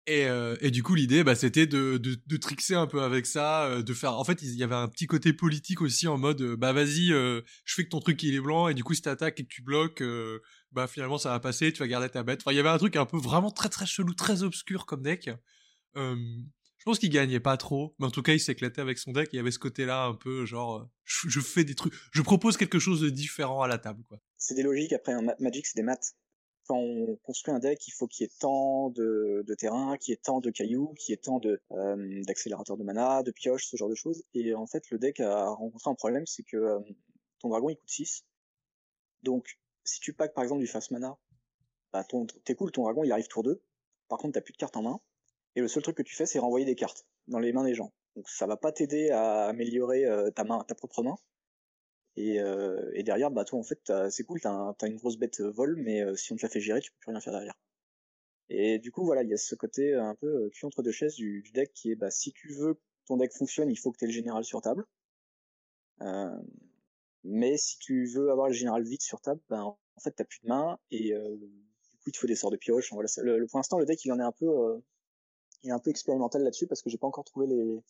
[0.09, 3.26] Et, euh, et, du coup, l'idée, bah, c'était de, de, de, trixer un peu avec
[3.26, 4.16] ça, euh, de faire.
[4.16, 7.09] En fait, il y avait un petit côté politique aussi en mode, euh, bah vas-y,
[7.09, 9.48] je fais que ton truc il est blanc, et du coup, si t'attaques et que
[9.48, 10.02] tu bloques,
[10.70, 12.40] bah finalement ça va passer, tu vas garder ta bête.
[12.42, 15.02] Enfin, il y avait un truc un peu vraiment très très chelou, très obscur comme
[15.02, 15.28] deck.
[15.96, 19.30] je pense qu'il gagnait pas trop, mais en tout cas, il s'éclatait avec son deck.
[19.32, 22.78] Il y avait ce côté-là un peu genre, je, fais des trucs, je propose quelque
[22.78, 24.20] chose de différent à la table, quoi.
[24.36, 24.92] C'est des logiques.
[24.92, 26.14] Après, un Magic, c'est des maths.
[26.66, 30.14] Quand on construit un deck, il faut qu'il y ait tant de, terrain, qu'il y
[30.14, 33.76] ait tant de cailloux, qu'il y ait tant euh, d'accélérateurs de mana, de pioches, ce
[33.76, 34.24] genre de choses.
[34.34, 36.80] Et en fait, le deck a rencontré un problème, c'est que euh,
[37.40, 38.24] ton dragon il coûte 6.
[39.22, 41.16] Donc, si tu packs par exemple du fast mana,
[41.92, 42.04] bah,
[42.44, 43.62] t'es cool, ton dragon il arrive tour 2.
[44.08, 45.00] Par contre, t'as plus de cartes en main
[45.56, 47.74] et le seul truc que tu fais, c'est renvoyer des cartes dans les mains des
[47.74, 47.92] gens.
[48.14, 50.44] Donc ça va pas t'aider à améliorer euh, ta
[50.74, 51.16] propre main.
[52.16, 55.40] Et, euh, et derrière, bah toi en fait, c'est cool, t'as as une grosse bête
[55.40, 57.58] vol, mais euh, si on te la fait gérer, tu peux plus rien faire derrière.
[58.48, 61.16] Et du coup, voilà, il y a ce côté un peu cul entre deux chaises
[61.16, 63.98] du, deck qui est, bah si tu veux que ton deck fonctionne, il faut que
[63.98, 64.86] tu aies le général sur table.
[67.24, 70.40] mais si tu veux avoir le général vite sur table, ben en fait t'as plus
[70.42, 72.92] de main et du coup il te faut des sorts de pioche.
[72.92, 74.80] Voilà, le, pour l'instant le deck il en est un peu
[75.62, 77.82] il est un peu expérimental là-dessus parce que j'ai pas encore trouvé les,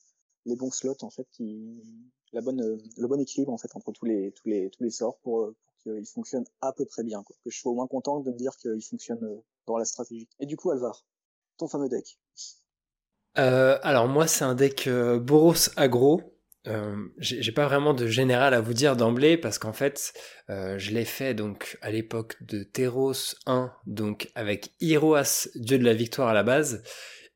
[0.47, 1.83] les bons slots en fait qui
[2.33, 5.19] la bonne le bon équilibre en fait entre tous les tous les tous les sorts
[5.19, 7.37] pour, pour qu'ils fonctionnent à peu près bien quoi.
[7.45, 10.29] que je sois au moins content de me dire qu'ils fonctionnent euh, dans la stratégie.
[10.41, 11.05] Et du coup Alvar
[11.59, 12.19] ton fameux deck.
[13.39, 16.23] Euh, alors moi c'est un deck euh, Boros aggro
[16.69, 20.13] euh, j'ai pas vraiment de général à vous dire d'emblée parce qu'en fait
[20.51, 25.85] euh, je l'ai fait donc à l'époque de Teros 1 donc avec Hiroas dieu de
[25.85, 26.83] la victoire à la base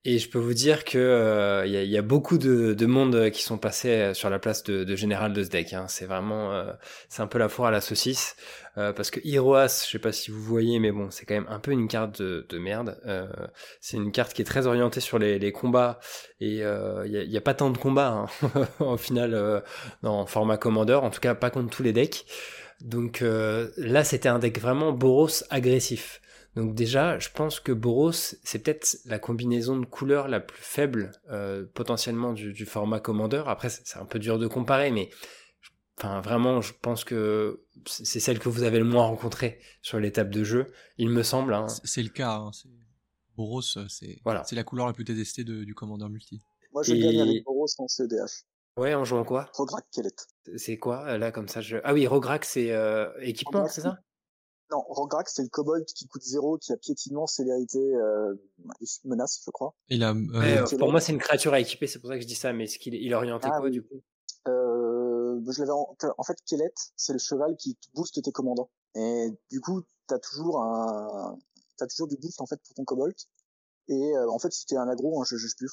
[0.07, 0.97] et je peux vous dire que
[1.67, 4.65] il euh, y, a, beaucoup de, de, monde qui sont passés euh, sur la place
[4.65, 5.75] de, de général de ce deck.
[5.75, 5.87] Hein.
[5.89, 6.73] C'est vraiment, euh,
[7.11, 8.35] c'est un peu la foire à la saucisse.
[8.77, 11.59] parce que Hiroas, je sais pas si vous voyez, mais bon, c'est quand même un
[11.59, 12.99] peu une carte de, de merde.
[13.81, 16.01] c'est une carte qui est très orientée sur les, les combats
[16.41, 19.63] et il n'y a, a, pas tant de combats hein, au final
[20.03, 22.25] dans format Commander, en tout cas pas contre tous les decks.
[22.81, 26.23] Donc là, c'était un deck vraiment Boros agressif.
[26.57, 31.13] Donc déjà, je pense que Boros, c'est peut-être la combinaison de couleurs la plus faible
[31.31, 33.45] euh, potentiellement du, format Commander.
[33.47, 35.11] Après, c'est un peu dur de comparer, mais
[35.97, 40.11] enfin vraiment, je pense que c'est celle que vous avez le moins rencontrée sur les
[40.11, 40.67] tables de jeu,
[40.99, 41.55] il me semble.
[41.55, 41.67] Hein.
[41.85, 42.33] C'est le cas.
[42.33, 42.51] Hein,
[43.37, 44.45] Boros, c'est voilà.
[44.51, 46.43] la couleur la plus détestée du Commander multi.
[46.73, 48.45] Moi, je gagne avec Boros en CEDH.
[48.77, 49.49] Ouais, en jouant quoi?
[49.55, 50.11] Rograk Kellet.
[50.57, 51.79] C'est quoi là comme ça je...
[51.85, 53.99] Ah oui, Rograk, c'est euh, équipement, c'est ça?
[54.71, 58.35] Non, Rograx, c'est le kobold qui coûte zéro, qui a piétinement, célérité euh,
[59.05, 59.75] menace, je crois.
[59.89, 62.27] Il a, euh, pour moi, c'est une créature à équiper, c'est pour ça que je
[62.27, 64.03] dis ça, mais est-ce qu'il il est orienté ah quoi, du coup?
[64.49, 65.97] Euh, je l'avais en...
[66.16, 68.71] en, fait, Kellet, c'est le cheval qui booste tes commandants.
[68.95, 71.39] Et du coup, t'as toujours un,
[71.77, 73.14] t'as toujours du boost en fait pour ton kobold.
[73.89, 75.68] Et euh, en fait, si t'es un aggro, hein, je, je sais plus,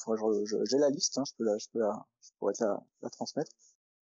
[0.64, 3.10] j'ai la liste, hein, je peux la, je peux la, je pourrais te la, la
[3.10, 3.52] transmettre.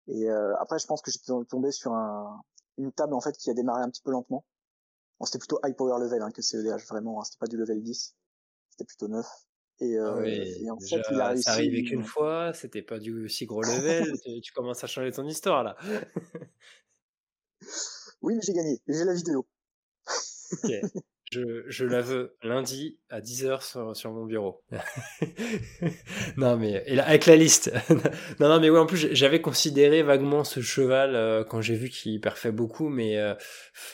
[0.08, 2.44] Et euh, après, je pense que j'étais tombé sur un,
[2.78, 4.44] une table en fait qui a démarré un petit peu lentement
[5.22, 7.20] c'était plutôt high power level hein, que CEDH, vraiment.
[7.20, 8.16] Hein, c'était pas du level 10.
[8.72, 9.26] C'était plutôt 9.
[9.80, 11.44] Et, euh, ah et en fait, il a réussi.
[11.44, 14.14] Ça arrivait qu'une fois, c'était pas du aussi gros level.
[14.44, 15.78] tu, commences à changer ton histoire là.
[18.22, 18.82] oui, mais j'ai gagné.
[18.88, 19.48] J'ai la vidéo.
[20.52, 20.72] ok.
[21.68, 24.62] Je, la veux lundi à 10h sur, mon bureau.
[26.38, 27.74] non, mais et avec la liste.
[28.40, 31.90] non, non, mais oui, en plus, j'avais considéré vaguement ce cheval euh, quand j'ai vu
[31.90, 33.34] qu'il perfait beaucoup, mais euh,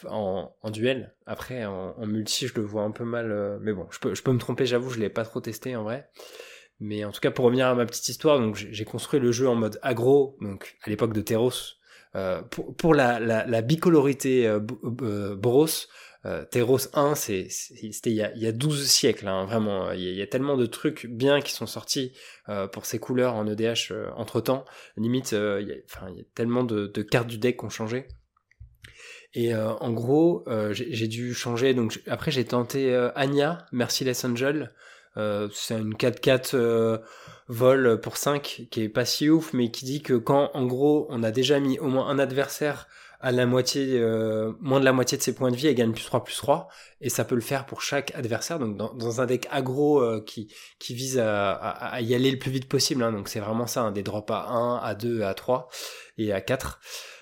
[0.08, 1.14] en, duel.
[1.26, 3.32] Après, en, multi, je le vois un peu mal.
[3.32, 5.76] Euh, mais bon, je peux, je peux me tromper, j'avoue, je l'ai pas trop testé
[5.76, 6.10] en vrai.
[6.82, 9.48] Mais en tout cas, pour revenir à ma petite histoire, donc j'ai construit le jeu
[9.48, 11.76] en mode agro, donc à l'époque de Teros.
[12.52, 15.68] pour, pour la, la, la bicolorité Boros,
[16.26, 19.92] euh, Teros 1, c'était il, y a, il y a 12 siècles, hein, vraiment.
[19.92, 22.14] Il y, a, tellement de trucs bien qui sont sortis
[22.50, 24.66] euh, pour ces couleurs en EDH euh, entre temps.
[24.98, 27.66] Limite, il, y a, enfin, il y a tellement de, de, cartes du deck qui
[27.66, 28.08] ont changé.
[29.36, 31.76] Et en gros, j'ai dû changer.
[31.76, 34.74] Donc après, j'ai tenté Anya, Merciless Angel.
[35.16, 37.00] c'est une 4-4
[37.48, 41.06] vol pour 5 qui est pas si ouf, mais qui dit que quand en gros
[41.10, 42.88] on a déjà mis au moins un adversaire
[43.20, 45.92] à la moitié, euh, moins de la moitié de ses points de vie, elle gagne
[45.92, 46.70] plus 3 plus 3,
[47.02, 50.24] et ça peut le faire pour chaque adversaire, donc dans, dans un deck aggro euh,
[50.26, 53.68] qui, qui vise à, à, y aller le plus vite possible, hein, donc c'est vraiment
[53.68, 55.70] ça, hein, des drops à 1, à 2, à 3
[56.18, 56.80] et à 4.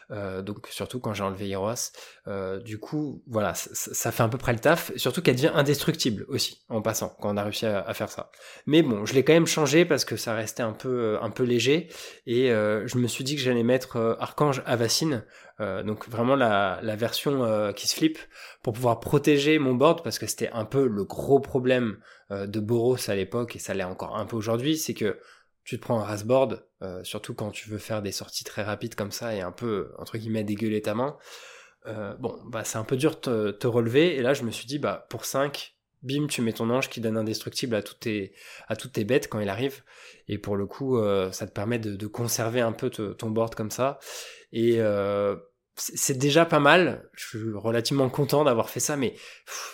[0.10, 1.92] Euh, donc surtout quand j'ai enlevé Hiroas.
[2.28, 4.92] Euh, du coup, voilà, ça, fait à peu près le taf.
[4.96, 8.32] Surtout qu'elle devient indestructible aussi en passant quand on a réussi à, faire ça.
[8.66, 11.30] Mais bon, je l'ai quand même changé parce que ça restait un peu euh, un
[11.30, 11.90] peu léger
[12.26, 15.24] et je me suis dit que j'allais mettre Archange Avacine,
[15.60, 18.20] donc vraiment la, la version qui se flippe
[18.62, 21.98] pour pouvoir protéger mon board parce que c'était un peu le gros problème
[22.30, 25.18] de Boros à l'époque et ça l'est encore un peu aujourd'hui, c'est que
[25.68, 28.96] tu te prends un rasboard, euh, surtout quand tu veux faire des sorties très rapides
[28.96, 31.18] comme ça et un peu, entre guillemets, dégueuler ta main.
[31.88, 34.66] Euh, bon, bah c'est un peu dur de te, relever, et là je me suis
[34.66, 39.04] dit, bah pour 5, bim, tu mets ton ange qui donne indestructible à toutes tes,
[39.04, 39.84] bêtes quand il arrive.
[40.30, 43.72] Et pour le coup, euh, ça te permet de, conserver un peu ton board comme
[43.72, 44.00] ça.
[44.54, 45.36] Et euh,
[45.76, 47.10] c'est déjà pas mal.
[47.14, 49.16] Je suis relativement content d'avoir fait ça, mais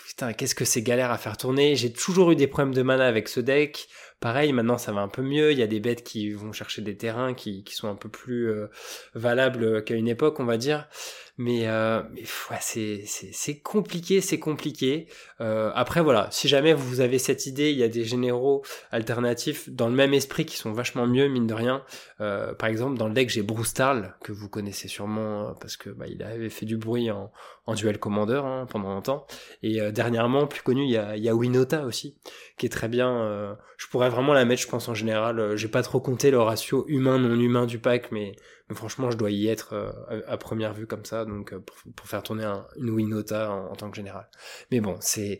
[0.08, 1.76] putain, qu'est-ce que c'est galère à faire tourner.
[1.76, 3.88] J'ai toujours eu des problèmes de mana avec ce deck.
[4.24, 5.52] Pareil, maintenant ça va un peu mieux.
[5.52, 8.48] Il y a des bêtes qui vont chercher des terrains qui, sont un peu plus
[8.48, 8.68] euh,
[9.12, 10.88] valables qu'à une époque, on va dire.
[11.36, 15.08] Mais, euh, mais ouais, c'est, compliqué, c'est compliqué.
[15.40, 18.62] Euh, après, voilà, si jamais vous avez cette idée, il y a des généraux
[18.92, 21.82] alternatifs dans le même esprit qui sont vachement mieux, mine de rien.
[22.20, 23.74] Euh, par exemple, dans le deck, j'ai Bruce
[24.22, 27.32] que vous connaissez sûrement euh, parce que bah, il avait fait du bruit en,
[27.66, 29.26] en duel commander hein, pendant longtemps.
[29.64, 32.16] Et euh, dernièrement, plus connu, il y a, y a Winota aussi,
[32.58, 33.56] qui est très bien.
[33.76, 35.56] Je pourrais vraiment la mettre, je pense, en général.
[35.56, 38.36] J'ai pas trop compté le ratio humain-non humain du pack, mais
[38.74, 42.22] franchement, je dois y être euh, à, première vue comme ça, donc euh, pour, faire
[42.22, 42.44] tourner
[42.76, 44.28] une Winota en, tant que général.
[44.70, 45.38] Mais bon, c'est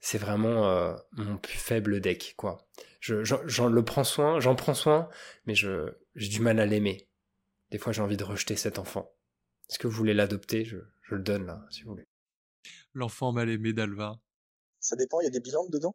[0.00, 2.66] c'est vraiment euh, mon plus faible deck, quoi.
[3.00, 5.08] Je, j'en le prends soin, j'en prends soin,
[5.46, 7.08] mais je j'ai du mal à l'aimer.
[7.70, 9.12] Des fois, j'ai envie de rejeter cet enfant.
[9.68, 10.64] Est-ce que vous voulez l'adopter?
[10.64, 12.06] Je, je le donne là, si vous voulez.
[12.92, 14.20] L'enfant mal aimé d'Alva.
[14.78, 15.94] Ça dépend, il y a des bilans dedans?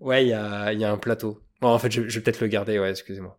[0.00, 1.40] Ouais, il y a, y a un plateau.
[1.60, 3.38] Bon, en fait, je, je vais peut-être le garder, ouais, excusez-moi.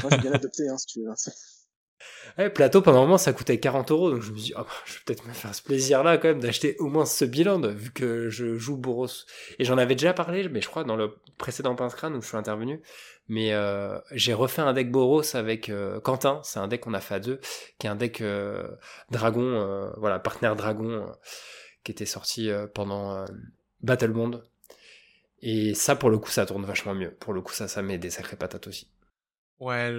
[0.00, 1.12] Moi, j'ai bien adopté, hein, si tu veux.
[2.38, 4.94] Ouais, plateau, pendant un moment, ça coûtait 40 euros, donc je me dis, oh, je
[4.94, 8.28] vais peut-être me faire ce plaisir-là, quand même, d'acheter au moins ce bilan, vu que
[8.28, 9.06] je joue Boros.
[9.58, 12.28] Et j'en avais déjà parlé, mais je crois, dans le précédent Pince Crâne où je
[12.28, 12.80] suis intervenu.
[13.28, 17.00] Mais euh, j'ai refait un deck Boros avec euh, Quentin, c'est un deck qu'on a
[17.00, 17.40] fait à deux,
[17.78, 18.66] qui est un deck euh,
[19.10, 21.06] Dragon, voilà, partenaire Dragon,
[21.84, 23.24] qui était sorti pendant
[23.80, 24.42] Battle Bond.
[25.42, 27.10] Et ça, pour le coup, ça tourne vachement mieux.
[27.10, 28.88] Pour le coup, ça, ça met des sacrées patates aussi.
[29.62, 29.92] Ouais,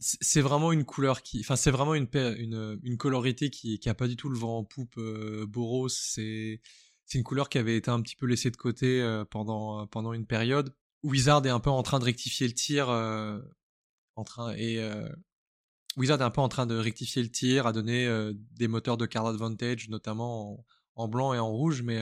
[0.00, 3.94] c'est vraiment une couleur qui, enfin c'est vraiment une, une, une colorité qui, qui a
[3.94, 4.96] pas du tout le vent en poupe.
[4.98, 6.60] Euh, Boros, c'est
[7.06, 10.12] c'est une couleur qui avait été un petit peu laissée de côté euh, pendant pendant
[10.12, 10.74] une période.
[11.04, 13.38] Wizard est un peu en train de rectifier le tir, euh,
[14.16, 14.80] en train et
[15.96, 18.08] Wizard est un peu en train de rectifier le tir, à donner
[18.52, 20.64] des moteurs de card advantage, notamment
[20.96, 22.00] en, blanc et en rouge, mais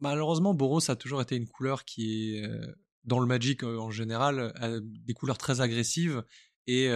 [0.00, 2.42] malheureusement Boros a toujours été une couleur qui
[3.04, 6.22] dans le Magic en général, a des couleurs très agressives.
[6.66, 6.88] Et,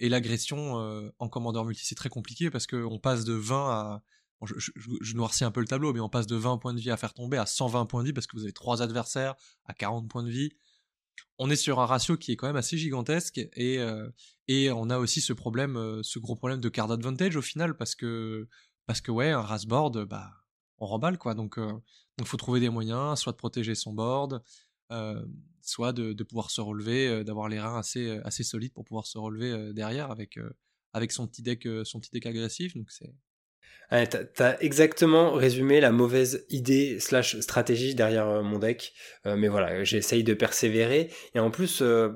[0.00, 4.02] l'agression en commandeur multi, c'est très compliqué parce qu'on passe de 20 à.
[4.44, 6.96] je, noircis un peu le tableau, mais on passe de 20 points de vie à
[6.96, 9.34] faire tomber à 120 points de vie parce que vous avez trois adversaires
[9.64, 10.50] à 40 points de vie.
[11.38, 13.80] On est sur un ratio qui est quand même assez gigantesque et,
[14.70, 18.48] on a aussi ce problème, ce gros problème de card advantage au final parce que,
[18.86, 20.30] parce que ouais, un race board, bah,
[20.78, 21.34] on remballe quoi.
[21.34, 21.58] Donc,
[22.18, 24.42] il faut trouver des moyens, soit de protéger son board,
[25.62, 29.06] soit de, pouvoir se relever, euh, d'avoir les reins assez, euh, assez solides pour pouvoir
[29.06, 30.38] se relever derrière avec,
[31.12, 31.66] son petit deck,
[32.26, 32.74] agressif.
[33.90, 38.92] T'as exactement résumé la mauvaise idée slash stratégie derrière euh, mon deck.
[39.26, 41.10] Euh, mais voilà, j'essaye de persévérer.
[41.34, 42.10] Et en plus, euh,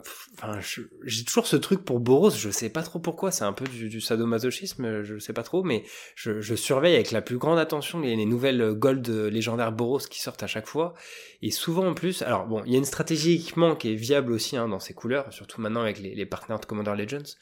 [1.05, 2.31] j'ai toujours ce truc pour Boros.
[2.31, 3.33] Je sais pas trop pourquoi.
[3.33, 5.03] C'est un peu du, sadomasochisme.
[5.03, 5.85] Je sais pas trop, mais
[6.15, 10.45] je, surveille avec la plus grande attention les, les, nouvelles gold légendaires Boros qui sortent
[10.45, 10.95] à chaque fois.
[11.43, 14.33] Et souvent en plus, alors bon, il y a une stratégie équipement qui est viable
[14.33, 17.35] aussi hein, dans ces couleurs, surtout maintenant avec les, les partenaires de Commander Legends.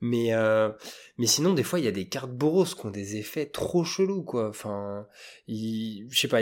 [0.00, 0.70] Mais, euh,
[1.18, 3.84] mais sinon, des fois, il y a des cartes Boros qui ont des effets trop
[3.84, 4.48] chelous, quoi.
[4.48, 5.06] Enfin,
[5.46, 6.40] je sais pas,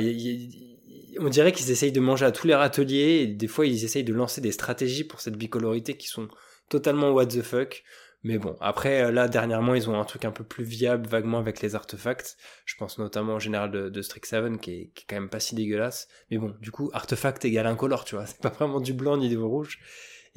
[1.18, 4.04] on dirait qu'ils essayent de manger à tous les râteliers, et des fois, ils essayent
[4.04, 6.28] de lancer des stratégies pour cette bicolorité qui sont
[6.68, 7.82] totalement what the fuck.
[8.24, 11.61] Mais bon, après, là, dernièrement, ils ont un truc un peu plus viable, vaguement, avec
[11.61, 12.36] les artefacts.
[12.64, 15.40] Je pense notamment au général de, de Strixhaven, qui est, qui est quand même pas
[15.40, 16.09] si dégueulasse.
[16.30, 18.26] Mais bon, du coup, artefact égale incolore, tu vois.
[18.26, 19.78] C'est pas vraiment du blanc ni du rouge.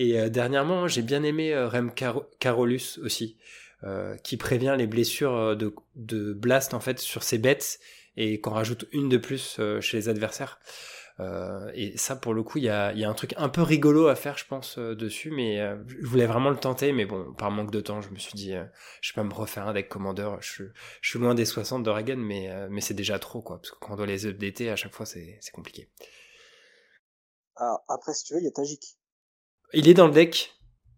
[0.01, 3.37] Et euh, dernièrement, j'ai bien aimé euh, Rem Carolus aussi,
[3.83, 7.79] euh, qui prévient les blessures de, de, blast en fait sur ses bêtes
[8.17, 10.59] et qu'on rajoute une de plus chez les adversaires.
[11.75, 14.37] et ça, pour le coup, il y a, un truc un peu rigolo à faire,
[14.39, 18.01] je pense, dessus, mais je voulais vraiment le tenter, mais bon, par manque de temps,
[18.01, 18.53] je me suis dit,
[19.01, 20.63] je vais pas me refaire un deck commander, je,
[21.01, 23.97] suis loin des 60 d'Oregon, mais, mais c'est déjà trop, quoi, parce que quand on
[23.97, 25.89] doit les updater, à chaque fois, c'est compliqué.
[27.87, 28.97] Après, si tu veux, il y a Tajik.
[29.73, 30.53] Il est dans le deck.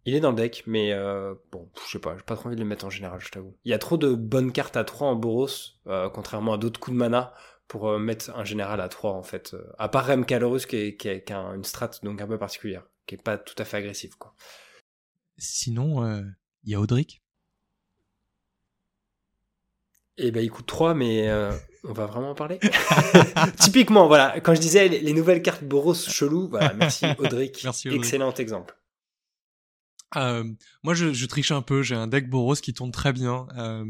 [0.06, 2.56] Il est dans le deck, mais euh, bon, je sais pas, j'ai pas trop envie
[2.56, 3.58] de le mettre en général, je t'avoue.
[3.64, 5.48] Il y a trop de bonnes cartes à 3 en Boros,
[5.88, 7.34] euh, contrairement à d'autres coups de mana,
[7.70, 9.56] pour euh, mettre un général à 3 en fait.
[9.78, 13.16] à part Rem Calorus qui, est, qui, a une strat donc un peu particulière, qui
[13.16, 14.36] est pas tout à fait agressive quoi.
[15.38, 16.06] Sinon,
[16.64, 17.24] il y a Audric?
[20.18, 21.30] Eh ben il coûte 3, mais
[21.84, 22.60] on va vraiment en parler.
[23.60, 27.62] Typiquement, voilà, quand je disais les, nouvelles cartes Boros chelou, voilà, merci Audric.
[27.64, 28.76] merci Excellent exemple.
[30.16, 30.44] Euh,
[30.84, 31.82] moi, je, triche un peu.
[31.82, 33.48] J'ai un deck Boros qui tourne très bien.
[33.58, 33.86] Euh,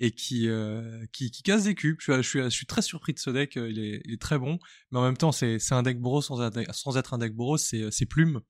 [0.00, 1.96] et qui, euh, qui, qui casse des cubes.
[1.98, 3.56] Je suis, je suis, je suis très surpris de ce deck.
[3.56, 4.58] Il est, il est très bon,
[4.90, 6.38] mais en même temps, c'est, un deck bro sans,
[6.72, 7.56] sans être un deck bro.
[7.56, 8.40] C'est, Plume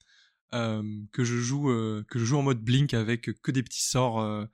[0.52, 1.66] que je joue,
[2.08, 4.46] que je joue en mode Blink avec que des petits sorts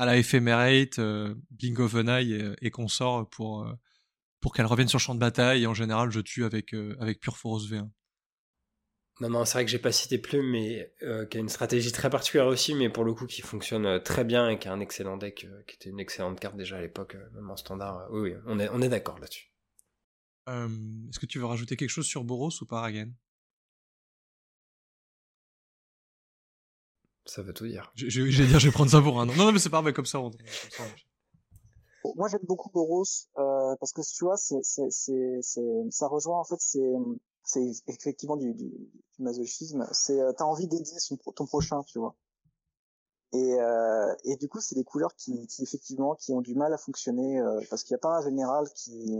[0.00, 3.66] à la Ephemerate, euh, Blink of an Eye et, et sort pour
[4.40, 5.64] pour qu'elle revienne sur le champ de bataille.
[5.64, 7.88] Et en général, je tue avec avec Pure Force V1.
[9.20, 11.92] Non, non, c'est vrai que j'ai pas cité Plume, mais euh, qui a une stratégie
[11.92, 14.72] très particulière aussi, mais pour le coup qui fonctionne euh, très bien et qui a
[14.72, 18.08] un excellent deck, euh, qui était une excellente carte déjà à l'époque, même en standard.
[18.10, 19.48] oui, oui, on est, on est d'accord là-dessus.
[20.48, 23.14] Est-ce que tu veux rajouter quelque chose sur Boros ou pas, Ragen
[27.30, 27.92] Ça veut tout dire.
[27.94, 30.04] J'ai dire, je vais prendre ça pour un Non, non, mais c'est pas vrai, comme
[30.04, 30.18] ça.
[30.18, 30.32] On...
[32.16, 33.04] moi, j'aime beaucoup Boros
[33.36, 36.92] parce que tu vois, c'est, c'est, c'est, ça rejoint en fait, c'est
[37.44, 39.86] c'est effectivement du, du, du masochisme.
[39.92, 40.90] C'est euh, t'as envie d'aider
[41.36, 42.16] ton prochain, tu vois.
[43.32, 46.74] Et, euh, et du coup, c'est des couleurs qui, qui, effectivement qui ont du mal
[46.74, 49.16] à fonctionner euh, parce qu'il n'y a pas un général qui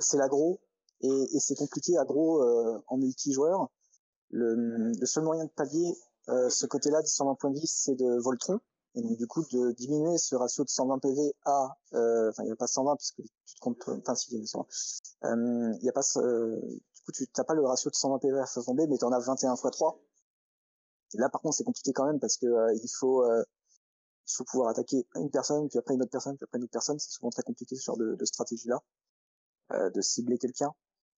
[0.00, 0.60] c'est l'agro
[1.02, 3.68] et, et c'est compliqué agro euh, en multijoueur.
[4.30, 5.94] Le, le seul moyen de pallier
[6.28, 8.60] euh, ce côté-là de 120 points de vie, c'est de Voltron.
[8.94, 12.52] Et donc du coup de diminuer ce ratio de 120 PV à, enfin il n'y
[12.52, 14.66] a pas 120 puisque tu te comptes, enfin si il y a 120.
[15.78, 18.46] Il n'y a pas du coup, tu n'as pas le ratio de 120 PV à
[18.46, 20.00] 60 B, mais tu en as 21 x 3.
[21.14, 23.42] Et là, par contre, c'est compliqué quand même parce que euh, il faut euh,
[24.28, 26.72] il faut pouvoir attaquer une personne, puis après une autre personne, puis après une autre
[26.72, 26.98] personne.
[26.98, 28.78] C'est souvent très compliqué ce genre de, de stratégie-là,
[29.72, 30.72] euh, de cibler quelqu'un.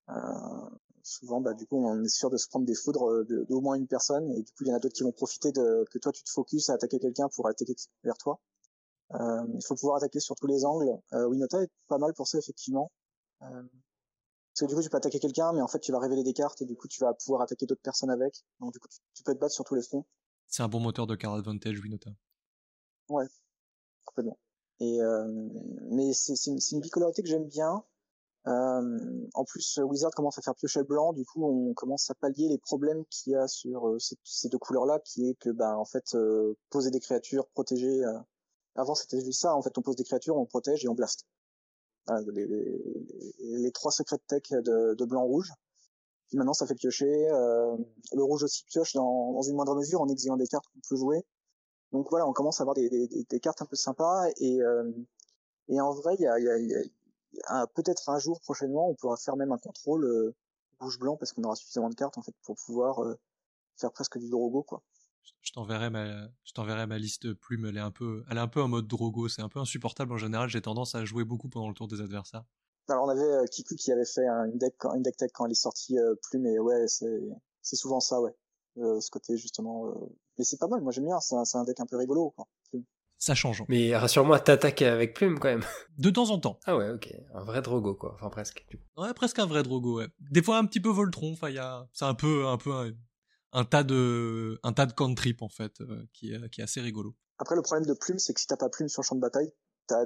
[0.09, 0.71] Euh,
[1.05, 3.87] souvent, bah, du coup, on est sûr de se prendre des foudres d'au moins une
[3.87, 6.11] personne, et du coup, il y en a d'autres qui vont profiter de que toi,
[6.11, 8.41] tu te focuses à attaquer quelqu'un pour attaquer vers toi.
[9.13, 10.91] Euh, il faut pouvoir attaquer sur tous les angles.
[11.13, 12.91] Euh, Winota est pas mal pour ça, effectivement.
[13.43, 13.47] Euh,
[14.53, 16.33] parce que du coup, tu peux attaquer quelqu'un, mais en fait, tu vas révéler des
[16.33, 18.45] cartes et du coup, tu vas pouvoir attaquer d'autres personnes avec.
[18.61, 20.07] Donc, du coup, tu, peux te battre sur tous les fronts.
[20.47, 22.11] C'est un bon moteur de card advantage, Winota.
[23.09, 23.27] Ouais,
[24.05, 24.39] complètement.
[24.81, 25.27] Et euh,
[25.91, 27.85] mais c'est une, une, bicolorité que j'aime bien.
[28.47, 32.49] Euh, en plus, Wizard commence à faire piocher blanc, du coup, on commence à pallier
[32.49, 35.87] les problèmes qu'il y a sur euh, ces, deux couleurs-là, qui est que, bah, en
[35.87, 38.03] fait, euh, poser des créatures, protéger.
[38.77, 39.55] Avant, c'était juste ça.
[39.55, 41.27] En fait, on pose des créatures, on protège et on blast
[42.33, 42.47] les,
[43.39, 45.53] les, trois secrets de tech de, blanc-rouge.
[46.29, 47.29] Puis maintenant, ça fait piocher.
[47.31, 47.77] Euh,
[48.13, 50.97] le rouge aussi pioche dans, dans, une moindre mesure en exilant des cartes qu'on peut
[50.97, 51.25] jouer.
[51.93, 54.29] Donc voilà, on commence à avoir des, des, des cartes un peu sympas.
[54.39, 54.91] Et, euh,
[55.69, 56.83] et en vrai, il y a, y a, y a
[57.75, 60.35] peut-être un jour prochainement, on pourra faire même un contrôle euh,
[60.81, 63.19] rouge-blanc parce qu'on aura suffisamment de cartes en fait pour pouvoir euh,
[63.77, 64.83] faire presque du drogo quoi
[65.41, 67.67] je t'enverrai ma, je t'enverrai ma liste plume.
[67.67, 69.29] Elle est un peu, elle est un peu en mode drogo.
[69.29, 70.49] C'est un peu insupportable en général.
[70.49, 72.45] J'ai tendance à jouer beaucoup pendant le tour des adversaires.
[72.89, 75.53] Alors on avait euh, Kiku qui avait fait une deck, une deck tech quand elle
[75.53, 77.23] est sortie euh, plume et ouais, c'est,
[77.63, 78.35] c'est souvent ça, ouais.
[78.79, 79.89] Euh, ce côté justement.
[79.89, 79.95] Euh,
[80.37, 80.81] mais c'est pas mal.
[80.83, 81.21] Moi j'aime bien.
[81.21, 82.47] C'est un, c'est un deck un peu rigolo, quoi.
[83.19, 83.63] Ça change.
[83.69, 85.65] Mais rassure-moi, t'attaques avec plume quand même.
[85.99, 86.59] De temps en temps.
[86.67, 87.15] Ah ouais, ok.
[87.35, 88.15] Un vrai drogo quoi.
[88.15, 88.67] Enfin presque.
[88.97, 89.99] Ouais, presque un vrai drogo.
[89.99, 90.09] Ouais.
[90.19, 91.33] Des fois un petit peu Voltron.
[91.33, 92.93] Enfin, il y a, c'est un peu, un peu
[93.55, 96.81] un tas de un tas de cantrip en fait euh, qui est qui est assez
[96.81, 97.17] rigolo.
[97.39, 99.21] Après le problème de plume c'est que si t'as pas plume sur le champ de
[99.21, 99.53] bataille,
[99.87, 100.05] t'as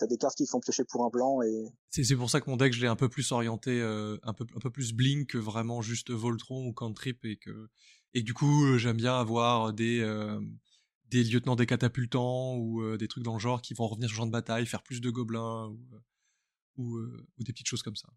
[0.00, 2.48] as des cartes qui font piocher pour un blanc et c'est c'est pour ça que
[2.48, 5.28] mon deck je l'ai un peu plus orienté euh, un peu un peu plus blink
[5.28, 7.68] que vraiment juste Voltron ou cantrip et que
[8.14, 10.00] et du coup euh, j'aime bien avoir des
[11.10, 14.18] des lieutenants des catapultants ou des trucs dans le genre qui vont revenir sur le
[14.18, 15.80] champ de bataille, faire plus de gobelins ou,
[16.76, 18.08] ou, ou des petites choses comme ça.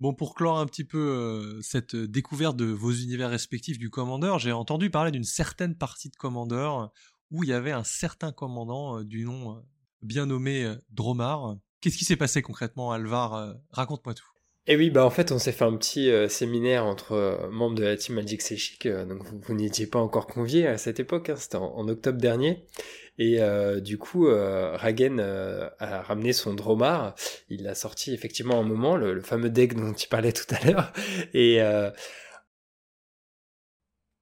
[0.00, 4.40] Bon, pour clore un petit peu euh, cette découverte de vos univers respectifs du commandeur,
[4.40, 6.92] j'ai entendu parler d'une certaine partie de commandeur
[7.30, 9.60] où il y avait un certain commandant euh, du nom euh,
[10.02, 11.56] bien nommé Dromar.
[11.80, 14.33] Qu'est-ce qui s'est passé concrètement, Alvar Raconte-moi tout.
[14.66, 17.96] Eh oui, bah en fait, on s'est fait un petit séminaire entre membres de la
[17.96, 21.86] team Magic Chic, donc vous, n'étiez pas encore conviés à cette époque, hein, c'était en,
[21.86, 22.64] octobre dernier.
[23.18, 27.14] Et euh, du coup, euh, Ragen euh, a ramené son Dromar.
[27.48, 30.92] Il l'a sorti effectivement un moment, le, fameux deck dont tu parlais tout à l'heure.
[31.32, 31.90] Et euh,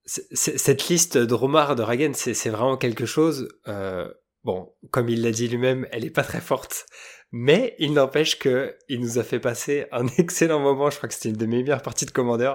[0.05, 3.49] cette liste Dromar de Ragen, c'est vraiment quelque chose.
[4.45, 6.87] bon, comme il l'a dit lui-même, elle est pas très forte.
[7.33, 10.91] Mais il n'empêche que il nous a fait passer un excellent moment.
[10.91, 12.55] Je crois que c'était une de mes meilleures parties de Commander.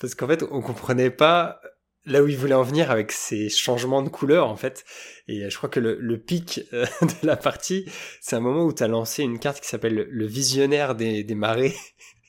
[0.00, 1.60] Parce qu'en fait, on comprenait pas
[2.04, 4.84] là où il voulait en venir avec ces changements de couleur en fait.
[5.28, 7.84] Et je crois que le, pic euh, de la partie,
[8.20, 11.74] c'est un moment où tu as lancé une carte qui s'appelle le visionnaire des marées.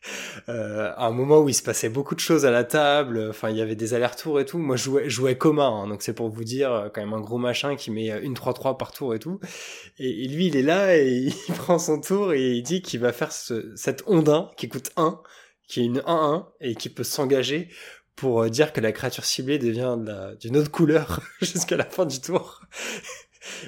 [0.48, 3.50] Euh, à un moment où il se passait beaucoup de choses à la table, enfin
[3.50, 4.58] il y avait des allers-retours et tout.
[4.58, 7.20] Moi je jouais, jouais commun, hein, donc c'est pour vous dire euh, quand même un
[7.20, 9.40] gros machin qui met une 3-3 par tour et tout.
[10.00, 13.12] Et, lui il est là et il prend son tour et il dit qu'il va
[13.12, 15.22] faire ce, cette ondin qui coûte 1,
[15.68, 17.70] qui est une 1-1 et qui peut s'engager
[18.16, 19.98] pour euh, dire que la créature ciblée devient
[20.40, 22.62] d'une autre couleur jusqu'à la fin du tour.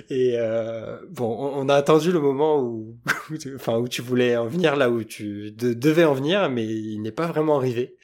[0.09, 2.97] Et euh, bon, on, a attendu le moment où,
[3.55, 7.11] enfin, où tu voulais en venir là où tu devais en venir, mais il n'est
[7.11, 7.97] pas vraiment arrivé.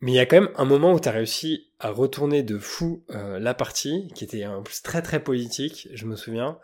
[0.00, 2.58] Mais il y a quand même un moment où tu as réussi à retourner de
[2.58, 6.58] fou euh, la partie, qui était en plus très très politique, je me souviens.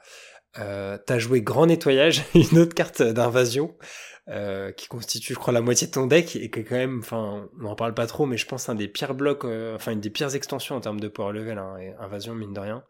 [0.59, 3.77] Euh, t'as joué Grand Nettoyage, une autre carte d'invasion,
[4.29, 7.01] euh, qui constitue, je crois, la moitié de ton deck, et qui est quand même,
[7.01, 9.45] enfin, on n'en parle pas trop, mais je pense un des pires blocs,
[9.75, 12.85] enfin, une des pires extensions en termes de power level, hein, invasion, mine de rien.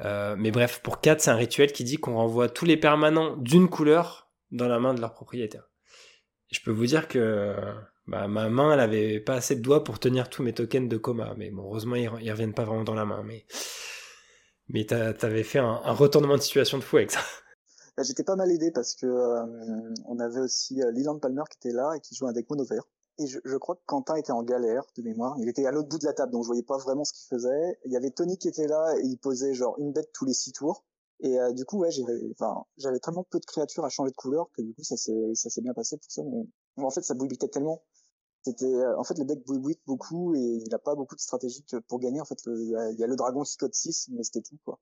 [0.00, 3.36] Euh, mais bref, pour 4, c'est un rituel qui dit qu'on renvoie tous les permanents
[3.36, 5.68] d'une couleur dans la main de leur propriétaire.
[6.50, 7.54] je peux vous dire que
[8.06, 10.96] bah, ma main, elle avait pas assez de doigts pour tenir tous mes tokens de
[10.96, 11.34] coma.
[11.36, 13.22] Mais bon, heureusement, ils, reviennent pas vraiment dans la main.
[13.24, 13.46] Mais,
[14.68, 17.20] mais t'avais fait un, retournement de situation de fou avec ça.
[17.96, 21.68] Bah, j'étais pas mal aidé parce que euh, on avait aussi euh, Leland Palmer qui
[21.68, 22.64] était là et qui jouait un deck mono.
[23.18, 25.36] Et je, je, crois que Quentin était en galère de mémoire.
[25.38, 27.28] Il était à l'autre bout de la table, donc je voyais pas vraiment ce qu'il
[27.28, 27.78] faisait.
[27.84, 30.34] Il y avait Tony qui était là et il posait genre une bête tous les
[30.34, 30.84] six tours.
[31.20, 31.90] Et euh, du coup, ouais,
[32.32, 35.34] enfin, j'avais tellement peu de créatures à changer de couleur que du coup, ça s'est,
[35.34, 36.22] ça s'est bien passé pour ça.
[36.76, 37.82] Mais en fait, ça bouillitait tellement
[38.44, 41.64] c'était euh, en fait le deck bouille beaucoup et il n'a pas beaucoup de stratégie
[41.88, 44.58] pour gagner en fait il y, a le dragon qui code 6 mais c'était tout
[44.64, 44.78] quoi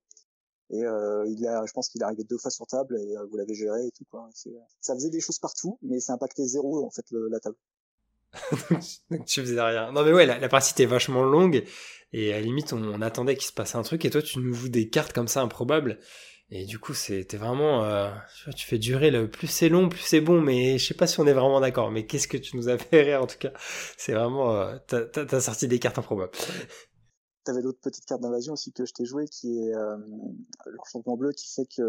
[0.71, 3.25] et euh, il a je pense qu'il est arrivé deux fois sur table et euh,
[3.27, 4.29] vous l'avez géré et tout quoi
[4.81, 7.57] ça faisait des choses partout mais ça impactait zéro en fait la table
[9.11, 9.93] donc tu faisais rien.
[9.93, 11.65] Non mais ouais la, partie était vachement longue.
[12.15, 14.53] Et à la limite on, attendait qu'il se passe un truc et toi tu nous
[14.53, 15.99] joues des cartes comme ça improbables.
[16.55, 18.11] Et du coup, c'était vraiment, euh,
[18.55, 21.19] tu fais durer le plus c'est long, plus c'est bon, mais je sais pas si
[21.19, 21.91] on est vraiment d'accord.
[21.91, 23.55] Mais qu'est-ce que tu nous as fait rire en tout cas.
[23.97, 26.33] C'est vraiment, euh, t'as sorti des cartes improbables.
[27.45, 29.97] T'avais l'autre petite carte d'invasion aussi que je t'ai joué, qui est euh,
[30.67, 31.81] l'enchantement bleu, qui fait que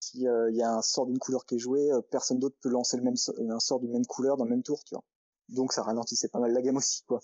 [0.00, 2.68] euh, s'il euh, y a un sort d'une couleur qui est joué, personne d'autre peut
[2.68, 3.16] lancer le même
[3.50, 5.04] un sort d'une même couleur dans le même tour, tu vois.
[5.48, 7.20] Donc ça ralentissait pas mal la gamme aussi, quoi.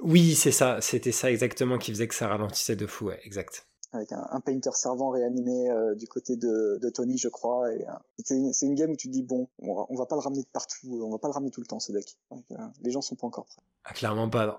[0.00, 3.66] Oui, c'est ça, c'était ça exactement qui faisait que ça ralentissait de fou, ouais, exact
[3.92, 7.68] avec un, painter servant réanimé euh, du côté de, de, Tony, je crois.
[7.68, 7.78] Euh,
[8.24, 10.22] c'est une, une, game où tu te dis bon, on va, on va pas le
[10.22, 12.16] ramener de partout, on va pas le ramener tout le temps ce deck.
[12.30, 13.62] Donc, euh, les gens sont pas encore prêts.
[13.84, 14.46] Ah, clairement pas.
[14.46, 14.56] Non.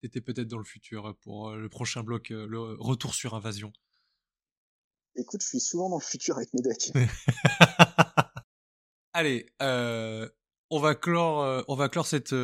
[0.00, 3.72] T'étais peut-être dans le futur pour le prochain bloc, le retour sur invasion.
[5.16, 6.92] Écoute, je suis souvent dans le futur avec mes decks.
[9.12, 12.34] Allez, on va clore, on va clore cette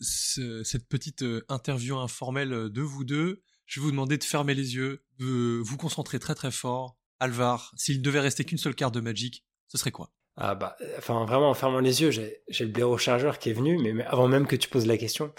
[0.00, 5.04] cette petite interview informelle de vous deux je vais vous demander de fermer les yeux,
[5.18, 6.96] de vous concentrer très très fort.
[7.20, 10.10] Alvar, s'il devait rester qu'une seule carte de Magic, ce serait quoi?
[10.36, 13.78] Ah bah, enfin vraiment en fermant les yeux, j'ai le blaireau chargeur qui est venu,
[13.78, 15.32] mais, avant même que tu poses la question.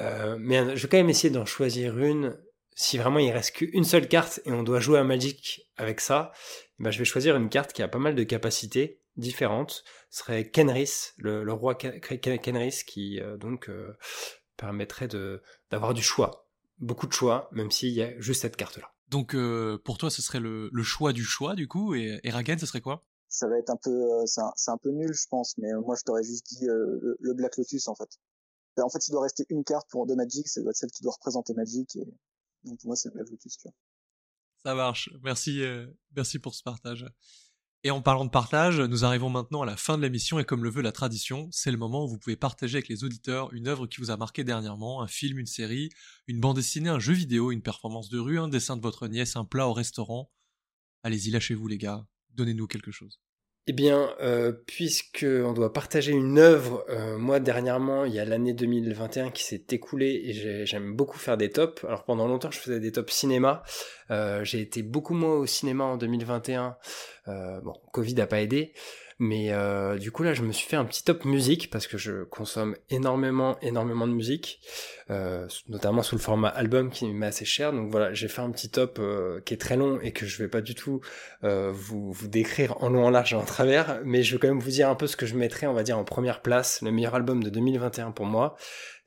[0.00, 2.36] Euh, mais je vais quand même essayer d'en choisir une.
[2.80, 6.30] Si vraiment il reste qu'une seule carte et on doit jouer à Magic avec ça,
[6.78, 9.82] bah je vais choisir une carte qui a pas mal de capacités différentes.
[10.10, 13.96] Ce serait Kenris, le, roi Kenris, qui euh, donc euh,
[14.56, 16.48] permettrait de d'avoir du choix
[16.78, 18.88] beaucoup de choix, même s'il y a juste cette carte-là.
[19.08, 22.60] Donc euh, pour toi, ce serait le, choix du choix du coup, et, et Ragen,
[22.60, 23.04] ce serait quoi?
[23.28, 26.04] Ça va être un peu, euh, c'est un, peu nul, je pense, mais moi je
[26.04, 28.08] t'aurais juste dit le, Black Lotus en fait.
[28.80, 31.02] En fait, il doit rester une carte pour de Magic, c'est doit être celle qui
[31.02, 32.06] doit représenter Magic, et
[32.64, 33.56] donc pour moi c'est le Black Lotus.
[33.56, 33.74] Tu vois.
[34.62, 35.10] Ça marche.
[35.22, 35.62] Merci,
[36.14, 37.06] merci pour ce partage.
[37.84, 40.64] Et en parlant de partage, nous arrivons maintenant à la fin de l'émission et comme
[40.64, 43.68] le veut la tradition, c'est le moment où vous pouvez partager avec les auditeurs une
[43.68, 45.90] œuvre qui vous a marqué dernièrement, un film, une série,
[46.26, 49.36] une bande dessinée, un jeu vidéo, une performance de rue, un dessin de votre nièce,
[49.36, 50.32] un plat au restaurant.
[51.04, 53.20] Allez-y, lâchez-vous les gars, donnez-nous quelque chose.
[53.70, 58.24] Eh bien, euh, puisque on doit partager une œuvre, euh, moi dernièrement, il y a
[58.24, 61.84] l'année 2021 qui s'est écoulée et j'aime beaucoup faire des tops.
[61.84, 63.62] Alors pendant longtemps, je faisais des tops cinéma.
[64.10, 66.78] Euh, j'ai été beaucoup moins au cinéma en 2021.
[67.28, 68.72] Euh, bon, Covid a pas aidé.
[69.20, 71.98] Mais euh, du coup là, je me suis fait un petit top musique parce que
[71.98, 74.60] je consomme énormément, énormément de musique,
[75.10, 77.72] euh, notamment sous le format album qui m'est assez cher.
[77.72, 80.40] Donc voilà, j'ai fait un petit top euh, qui est très long et que je
[80.40, 81.00] vais pas du tout
[81.42, 84.60] vous, vous décrire en long, en large et en travers, mais je vais quand même
[84.60, 86.90] vous dire un peu ce que je mettrais, on va dire, en première place, le
[86.90, 88.56] meilleur album de 2021 pour moi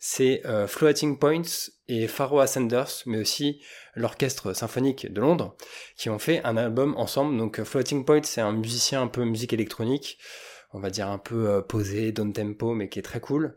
[0.03, 3.61] c'est euh, Floating Points et Pharaoh Ascenders, mais aussi
[3.95, 5.55] l'orchestre symphonique de Londres,
[5.95, 7.37] qui ont fait un album ensemble.
[7.37, 10.17] Donc euh, Floating Points, c'est un musicien un peu musique électronique,
[10.73, 13.53] on va dire un peu euh, posé, down tempo, mais qui est très cool.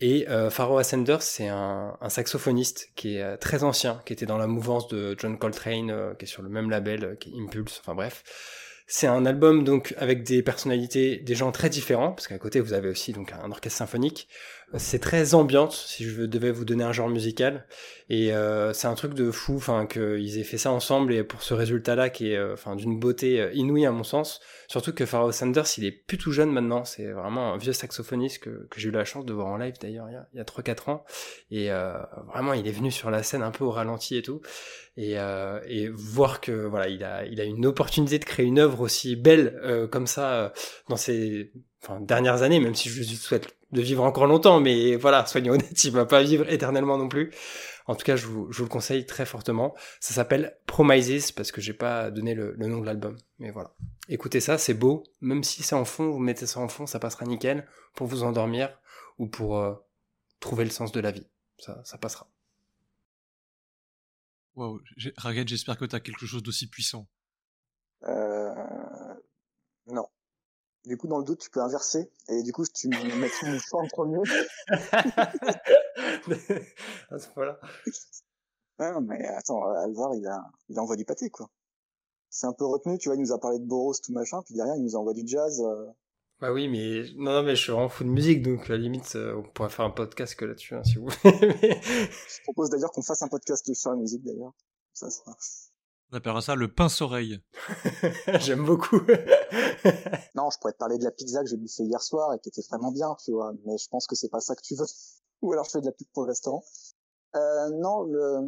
[0.00, 4.38] Et euh, Pharaoh Ascenders, c'est un, un, saxophoniste qui est très ancien, qui était dans
[4.38, 7.96] la mouvance de John Coltrane, qui est sur le même label, qui est Impulse, enfin
[7.96, 8.22] bref.
[8.92, 12.72] C'est un album donc avec des personnalités, des gens très différents, parce qu'à côté vous
[12.72, 14.26] avez aussi donc un orchestre symphonique.
[14.76, 17.66] C'est très ambiante, si je devais vous donner un genre musical.
[18.08, 21.42] Et euh, c'est un truc de fou, enfin qu'ils aient fait ça ensemble et pour
[21.42, 24.40] ce résultat-là qui est, euh, enfin d'une beauté euh, inouïe à mon sens.
[24.68, 26.84] Surtout que Pharoah Sanders, il est plus tout jeune maintenant.
[26.84, 30.06] C'est vraiment un vieux saxophoniste que, j'ai eu la chance de voir en live d'ailleurs
[30.08, 31.04] il y a, a 3-4 ans.
[31.50, 31.68] Et
[32.32, 34.40] vraiment, il est venu sur la scène un peu au ralenti et tout.
[34.96, 35.14] Et,
[35.66, 39.16] et voir que voilà, il a, il a une opportunité de créer une œuvre aussi
[39.16, 40.52] belle comme ça
[40.88, 41.52] dans ses
[41.82, 45.52] enfin, dernières années, même si je lui souhaite de vivre encore longtemps, mais voilà, soyons
[45.54, 47.32] honnêtes, il va pas vivre éternellement non plus.
[47.86, 49.74] En tout cas, je vous, je vous le conseille très fortement.
[49.98, 53.16] Ça s'appelle Promises parce que j'ai pas donné le, le, nom de l'album.
[53.38, 53.74] Mais voilà.
[54.08, 55.02] Écoutez ça, c'est beau.
[55.20, 58.22] Même si c'est en fond, vous mettez ça en fond, ça passera nickel pour vous
[58.22, 58.78] endormir
[59.18, 59.74] ou pour euh,
[60.38, 61.26] trouver le sens de la vie.
[61.58, 62.28] Ça, ça passera.
[64.54, 64.80] Wow.
[65.16, 67.08] Raget, j'espère que tu as quelque chose d'aussi puissant.
[68.04, 68.54] Euh...
[69.86, 70.06] Non.
[70.86, 72.10] Du coup, dans le doute, tu peux inverser.
[72.28, 74.18] Et du coup, tu me mets mon choix en premier.
[77.10, 77.60] à ce point-là.
[78.78, 81.50] Ouais, non, mais attends, Alvar, il, a, il envoie du pâté, quoi.
[82.30, 84.54] C'est un peu retenu, tu vois, il nous a parlé de Boros, tout machin, puis
[84.54, 85.60] derrière, il nous envoie du jazz.
[85.60, 85.86] Euh...
[86.40, 88.78] Bah oui, mais non, non, mais je suis vraiment fou de musique, donc à la
[88.78, 91.40] limite, euh, on pourrait faire un podcast que là-dessus, hein, si vous voulez.
[91.82, 94.54] je propose d'ailleurs qu'on fasse un podcast sur la musique, d'ailleurs.
[94.94, 95.32] Ça, ça.
[96.12, 97.40] On appellera ça le pince-oreille.
[98.40, 98.98] J'aime beaucoup.
[100.34, 102.48] non, je pourrais te parler de la pizza que j'ai bouffée hier soir et qui
[102.48, 103.52] était vraiment bien, tu vois.
[103.64, 104.86] Mais je pense que c'est pas ça que tu veux.
[105.42, 106.64] Ou alors je fais de la pub pour le restaurant.
[107.36, 108.40] Euh, non, le...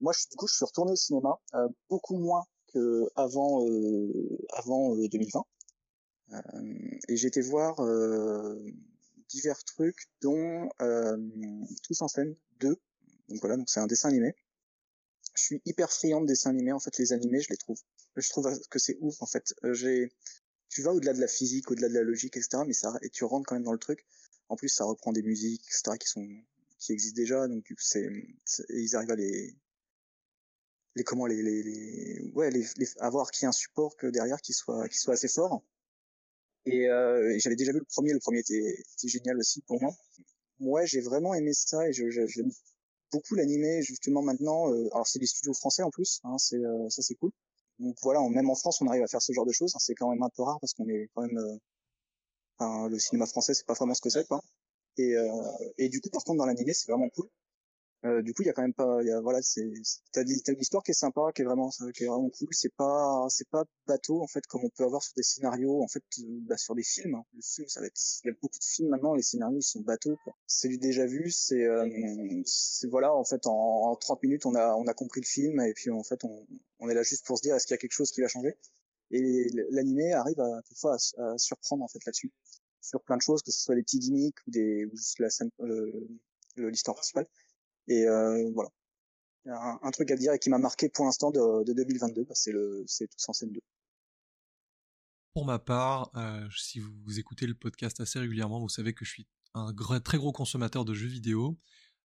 [0.00, 4.38] moi, je, du coup, je suis retourné au cinéma euh, beaucoup moins que avant, euh,
[4.52, 5.42] avant 2020.
[6.32, 6.38] Euh,
[7.08, 8.62] et j'ai été voir euh,
[9.30, 10.68] divers trucs, dont
[11.82, 12.76] Tous en scène 2.
[13.28, 14.34] Donc voilà, donc c'est un dessin animé
[15.36, 16.72] je suis hyper friand de dessins animés.
[16.72, 17.78] En fait, les animés, je les trouve.
[18.16, 19.20] Je trouve que c'est ouf.
[19.20, 20.08] En fait, euh,
[20.68, 22.62] tu vas au-delà de la physique, au-delà de la logique, etc.
[22.66, 24.04] Mais ça, et tu rentres quand même dans le truc.
[24.48, 25.98] En plus, ça reprend des musiques, etc.
[25.98, 26.26] qui sont,
[26.78, 27.46] qui existent déjà.
[27.48, 28.08] Donc, c'est,
[28.70, 29.54] ils arrivent à les,
[30.94, 34.98] les comment les, les, ouais, les, les avoir qui un support derrière qui soit, qui
[34.98, 35.62] soit assez fort.
[36.64, 38.12] Et, euh, et j'avais déjà vu le premier.
[38.12, 39.94] Le premier était, génial aussi pour moi.
[40.58, 42.42] Ouais, j'ai vraiment aimé ça et je, je
[43.12, 44.72] beaucoup l'animé justement maintenant.
[44.72, 47.30] Euh, alors c'est des studios français en plus, hein, c'est euh, ça c'est cool.
[47.78, 49.74] Donc voilà, même en France, on arrive à faire ce genre de choses.
[49.74, 51.38] Hein, c'est quand même un peu rare parce qu'on est quand même,
[52.60, 54.40] euh, le cinéma français, c'est pas vraiment ce que c'est, quoi.
[54.98, 55.14] Et,
[55.76, 57.28] et du coup, par contre, dans l'animé, c'est vraiment cool.
[58.06, 59.68] Euh, du coup, il y a quand même pas, y a, voilà, c'est,
[60.12, 62.48] t'as, une histoire qui est sympa, qui est vraiment, qui est vraiment cool.
[62.52, 65.88] C'est pas, c'est pas bateau en fait comme on peut avoir sur des scénarios, en
[65.88, 67.20] fait, euh, bah, sur des films.
[67.34, 69.62] Le film, ça va être, il y a beaucoup de films maintenant, les scénarios ils
[69.62, 70.16] sont bateaux.
[70.46, 71.88] C'est du déjà vu, c'est, euh,
[72.90, 75.72] voilà, en fait, en, en, 30 minutes, on a, on a compris le film et
[75.74, 76.46] puis en fait, on,
[76.80, 78.28] on est là juste pour se dire est-ce qu'il y a quelque chose qui va
[78.28, 78.56] changer?
[79.10, 82.32] Et l'animé arrive à quelquefois à, à, surprendre en fait là-dessus,
[82.80, 85.30] sur plein de choses, que ce soit des petits gimmicks ou des, ou juste la
[85.30, 85.50] scène,
[86.56, 87.26] l'histoire principale.
[87.88, 88.70] Et euh, voilà.
[89.46, 92.34] Un, un, truc à dire et qui m'a marqué pour l'instant de, de, 2022, bah
[92.34, 93.60] c'est le c'est Tous en scène 2.
[95.34, 99.10] Pour ma part, euh, si vous, écoutez le podcast assez régulièrement, vous savez que je
[99.10, 101.56] suis un très gros consommateur de jeux vidéo.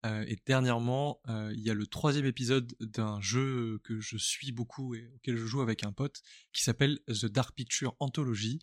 [0.06, 4.94] Euh, et dernièrement, il y a le troisième épisode d'un jeu que je suis beaucoup
[4.94, 6.22] et auquel je joue avec un pote
[6.52, 8.60] qui s'appelle The Dark Picture Anthology.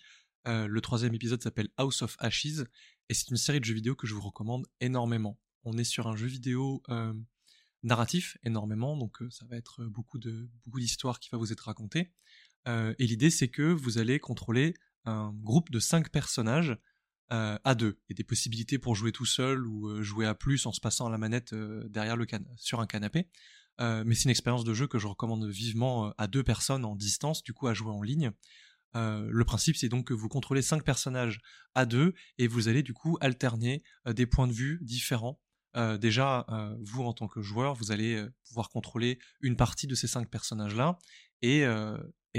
[0.47, 2.61] Le troisième épisode s'appelle House of Ashes
[3.09, 6.07] et c'est une série de jeux vidéo que je vous recommande énormément on est sur
[6.07, 6.83] un jeu vidéo
[7.83, 12.13] narratif énormément, donc ça va être beaucoup d'histoires qui va vous être racontée.
[12.69, 16.77] Euh, et l'idée c'est que vous allez contrôler un groupe de cinq personnages
[17.33, 20.81] à deux, et des possibilités pour jouer tout seul ou jouer à plus en se
[20.81, 23.29] passant à la manette derrière le sur un canapé.
[23.79, 27.45] mais c'est une expérience de jeu que je recommande vivement à deux personnes en distance,
[27.45, 28.33] du coup à jouer en ligne.
[28.95, 31.41] le principe, c'est donc que vous contrôlez cinq personnages
[31.77, 35.41] à deux et vous allez du coup alterner des points de vue différents
[35.77, 39.87] euh, déjà, euh, vous en tant que joueur, vous allez euh, pouvoir contrôler une partie
[39.87, 40.99] de ces cinq personnages-là,
[41.43, 41.65] et,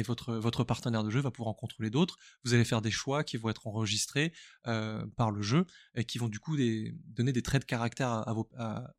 [0.05, 2.17] votre, partenaire de jeu va pouvoir en contrôler d'autres.
[2.43, 4.32] Vous allez faire des choix qui vont être enregistrés
[4.63, 5.65] par le jeu,
[5.95, 8.23] et qui vont du coup donner des traits de caractère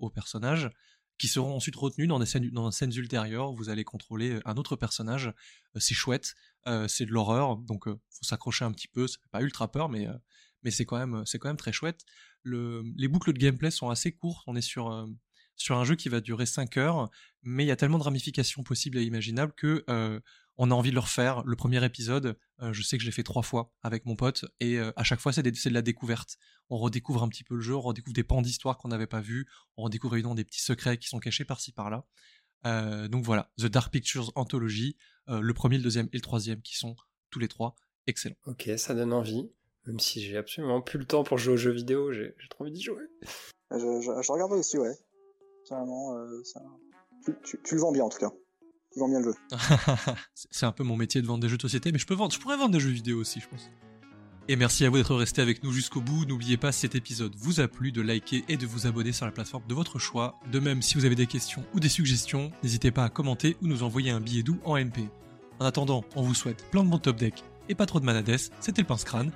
[0.01, 0.71] aux personnages,
[1.19, 3.53] qui seront ensuite retenus dans des scènes, ultérieures.
[3.53, 5.33] Vous allez contrôler un autre personnage.
[5.77, 6.35] c'est chouette,
[6.89, 9.07] c'est de l'horreur, donc faut s'accrocher un petit peu.
[9.07, 10.09] C'est pas ultra peur, mais
[10.63, 12.05] mais c'est quand même c'est quand même très chouette.
[12.43, 14.43] Le, les boucles de gameplay sont assez courtes.
[14.47, 15.07] On est sur euh,
[15.57, 17.11] sur un jeu qui va durer 5 heures,
[17.43, 20.19] mais il y a tellement de ramifications possibles et imaginables que euh,
[20.57, 21.43] on a envie de le refaire.
[21.45, 24.45] Le premier épisode, euh, je sais que je l'ai fait trois fois avec mon pote,
[24.61, 26.37] et à chaque fois c'est de la découverte.
[26.71, 29.21] On redécouvre un petit peu le jeu, on redécouvre des pans d'histoire qu'on n'avait pas
[29.21, 29.47] vus,
[29.77, 32.07] on redécouvre évidemment des petits secrets qui sont cachés par-ci par-là.
[33.09, 34.97] Donc voilà, The Dark Pictures Anthology,
[35.29, 36.97] le premier, le deuxième et le troisième qui sont
[37.31, 37.75] tous les trois
[38.07, 38.37] excellents.
[38.47, 39.51] Ok, ça donne envie.
[39.87, 42.73] Même si j'ai absolument plus le temps pour jouer aux jeux vidéo, j'ai trop envie
[42.73, 43.03] d'y jouer.
[43.71, 44.95] Je, je, je regarde aussi, ouais.
[45.71, 46.61] Euh, ça...
[47.25, 48.31] tu, tu, tu, le vends bien en tout cas.
[48.93, 49.35] Tu vends bien le jeu.
[50.35, 52.33] c'est un peu mon métier de vendre des jeux de société, mais je peux vendre,
[52.33, 53.71] je pourrais vendre des jeux vidéo aussi, je pense.
[54.49, 56.27] Et merci à vous d'être resté avec nous jusqu'au bout.
[56.27, 59.25] N'oubliez pas, si cet épisode vous a plu, de liker et de vous abonner sur
[59.25, 60.41] la plateforme de votre choix.
[60.51, 63.69] De même, si vous avez des questions ou des suggestions, n'hésitez pas à commenter ou
[63.69, 65.09] nous envoyer un billet doux en MP.
[65.61, 68.37] En attendant, on vous souhaite plein de bons top deck et pas trop de manades.
[68.61, 69.31] C'était le pince crâne.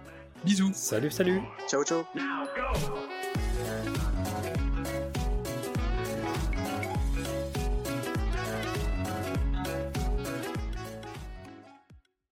[0.44, 0.72] Bisous.
[0.74, 1.42] Salut, salut.
[1.66, 2.06] Ciao, ciao.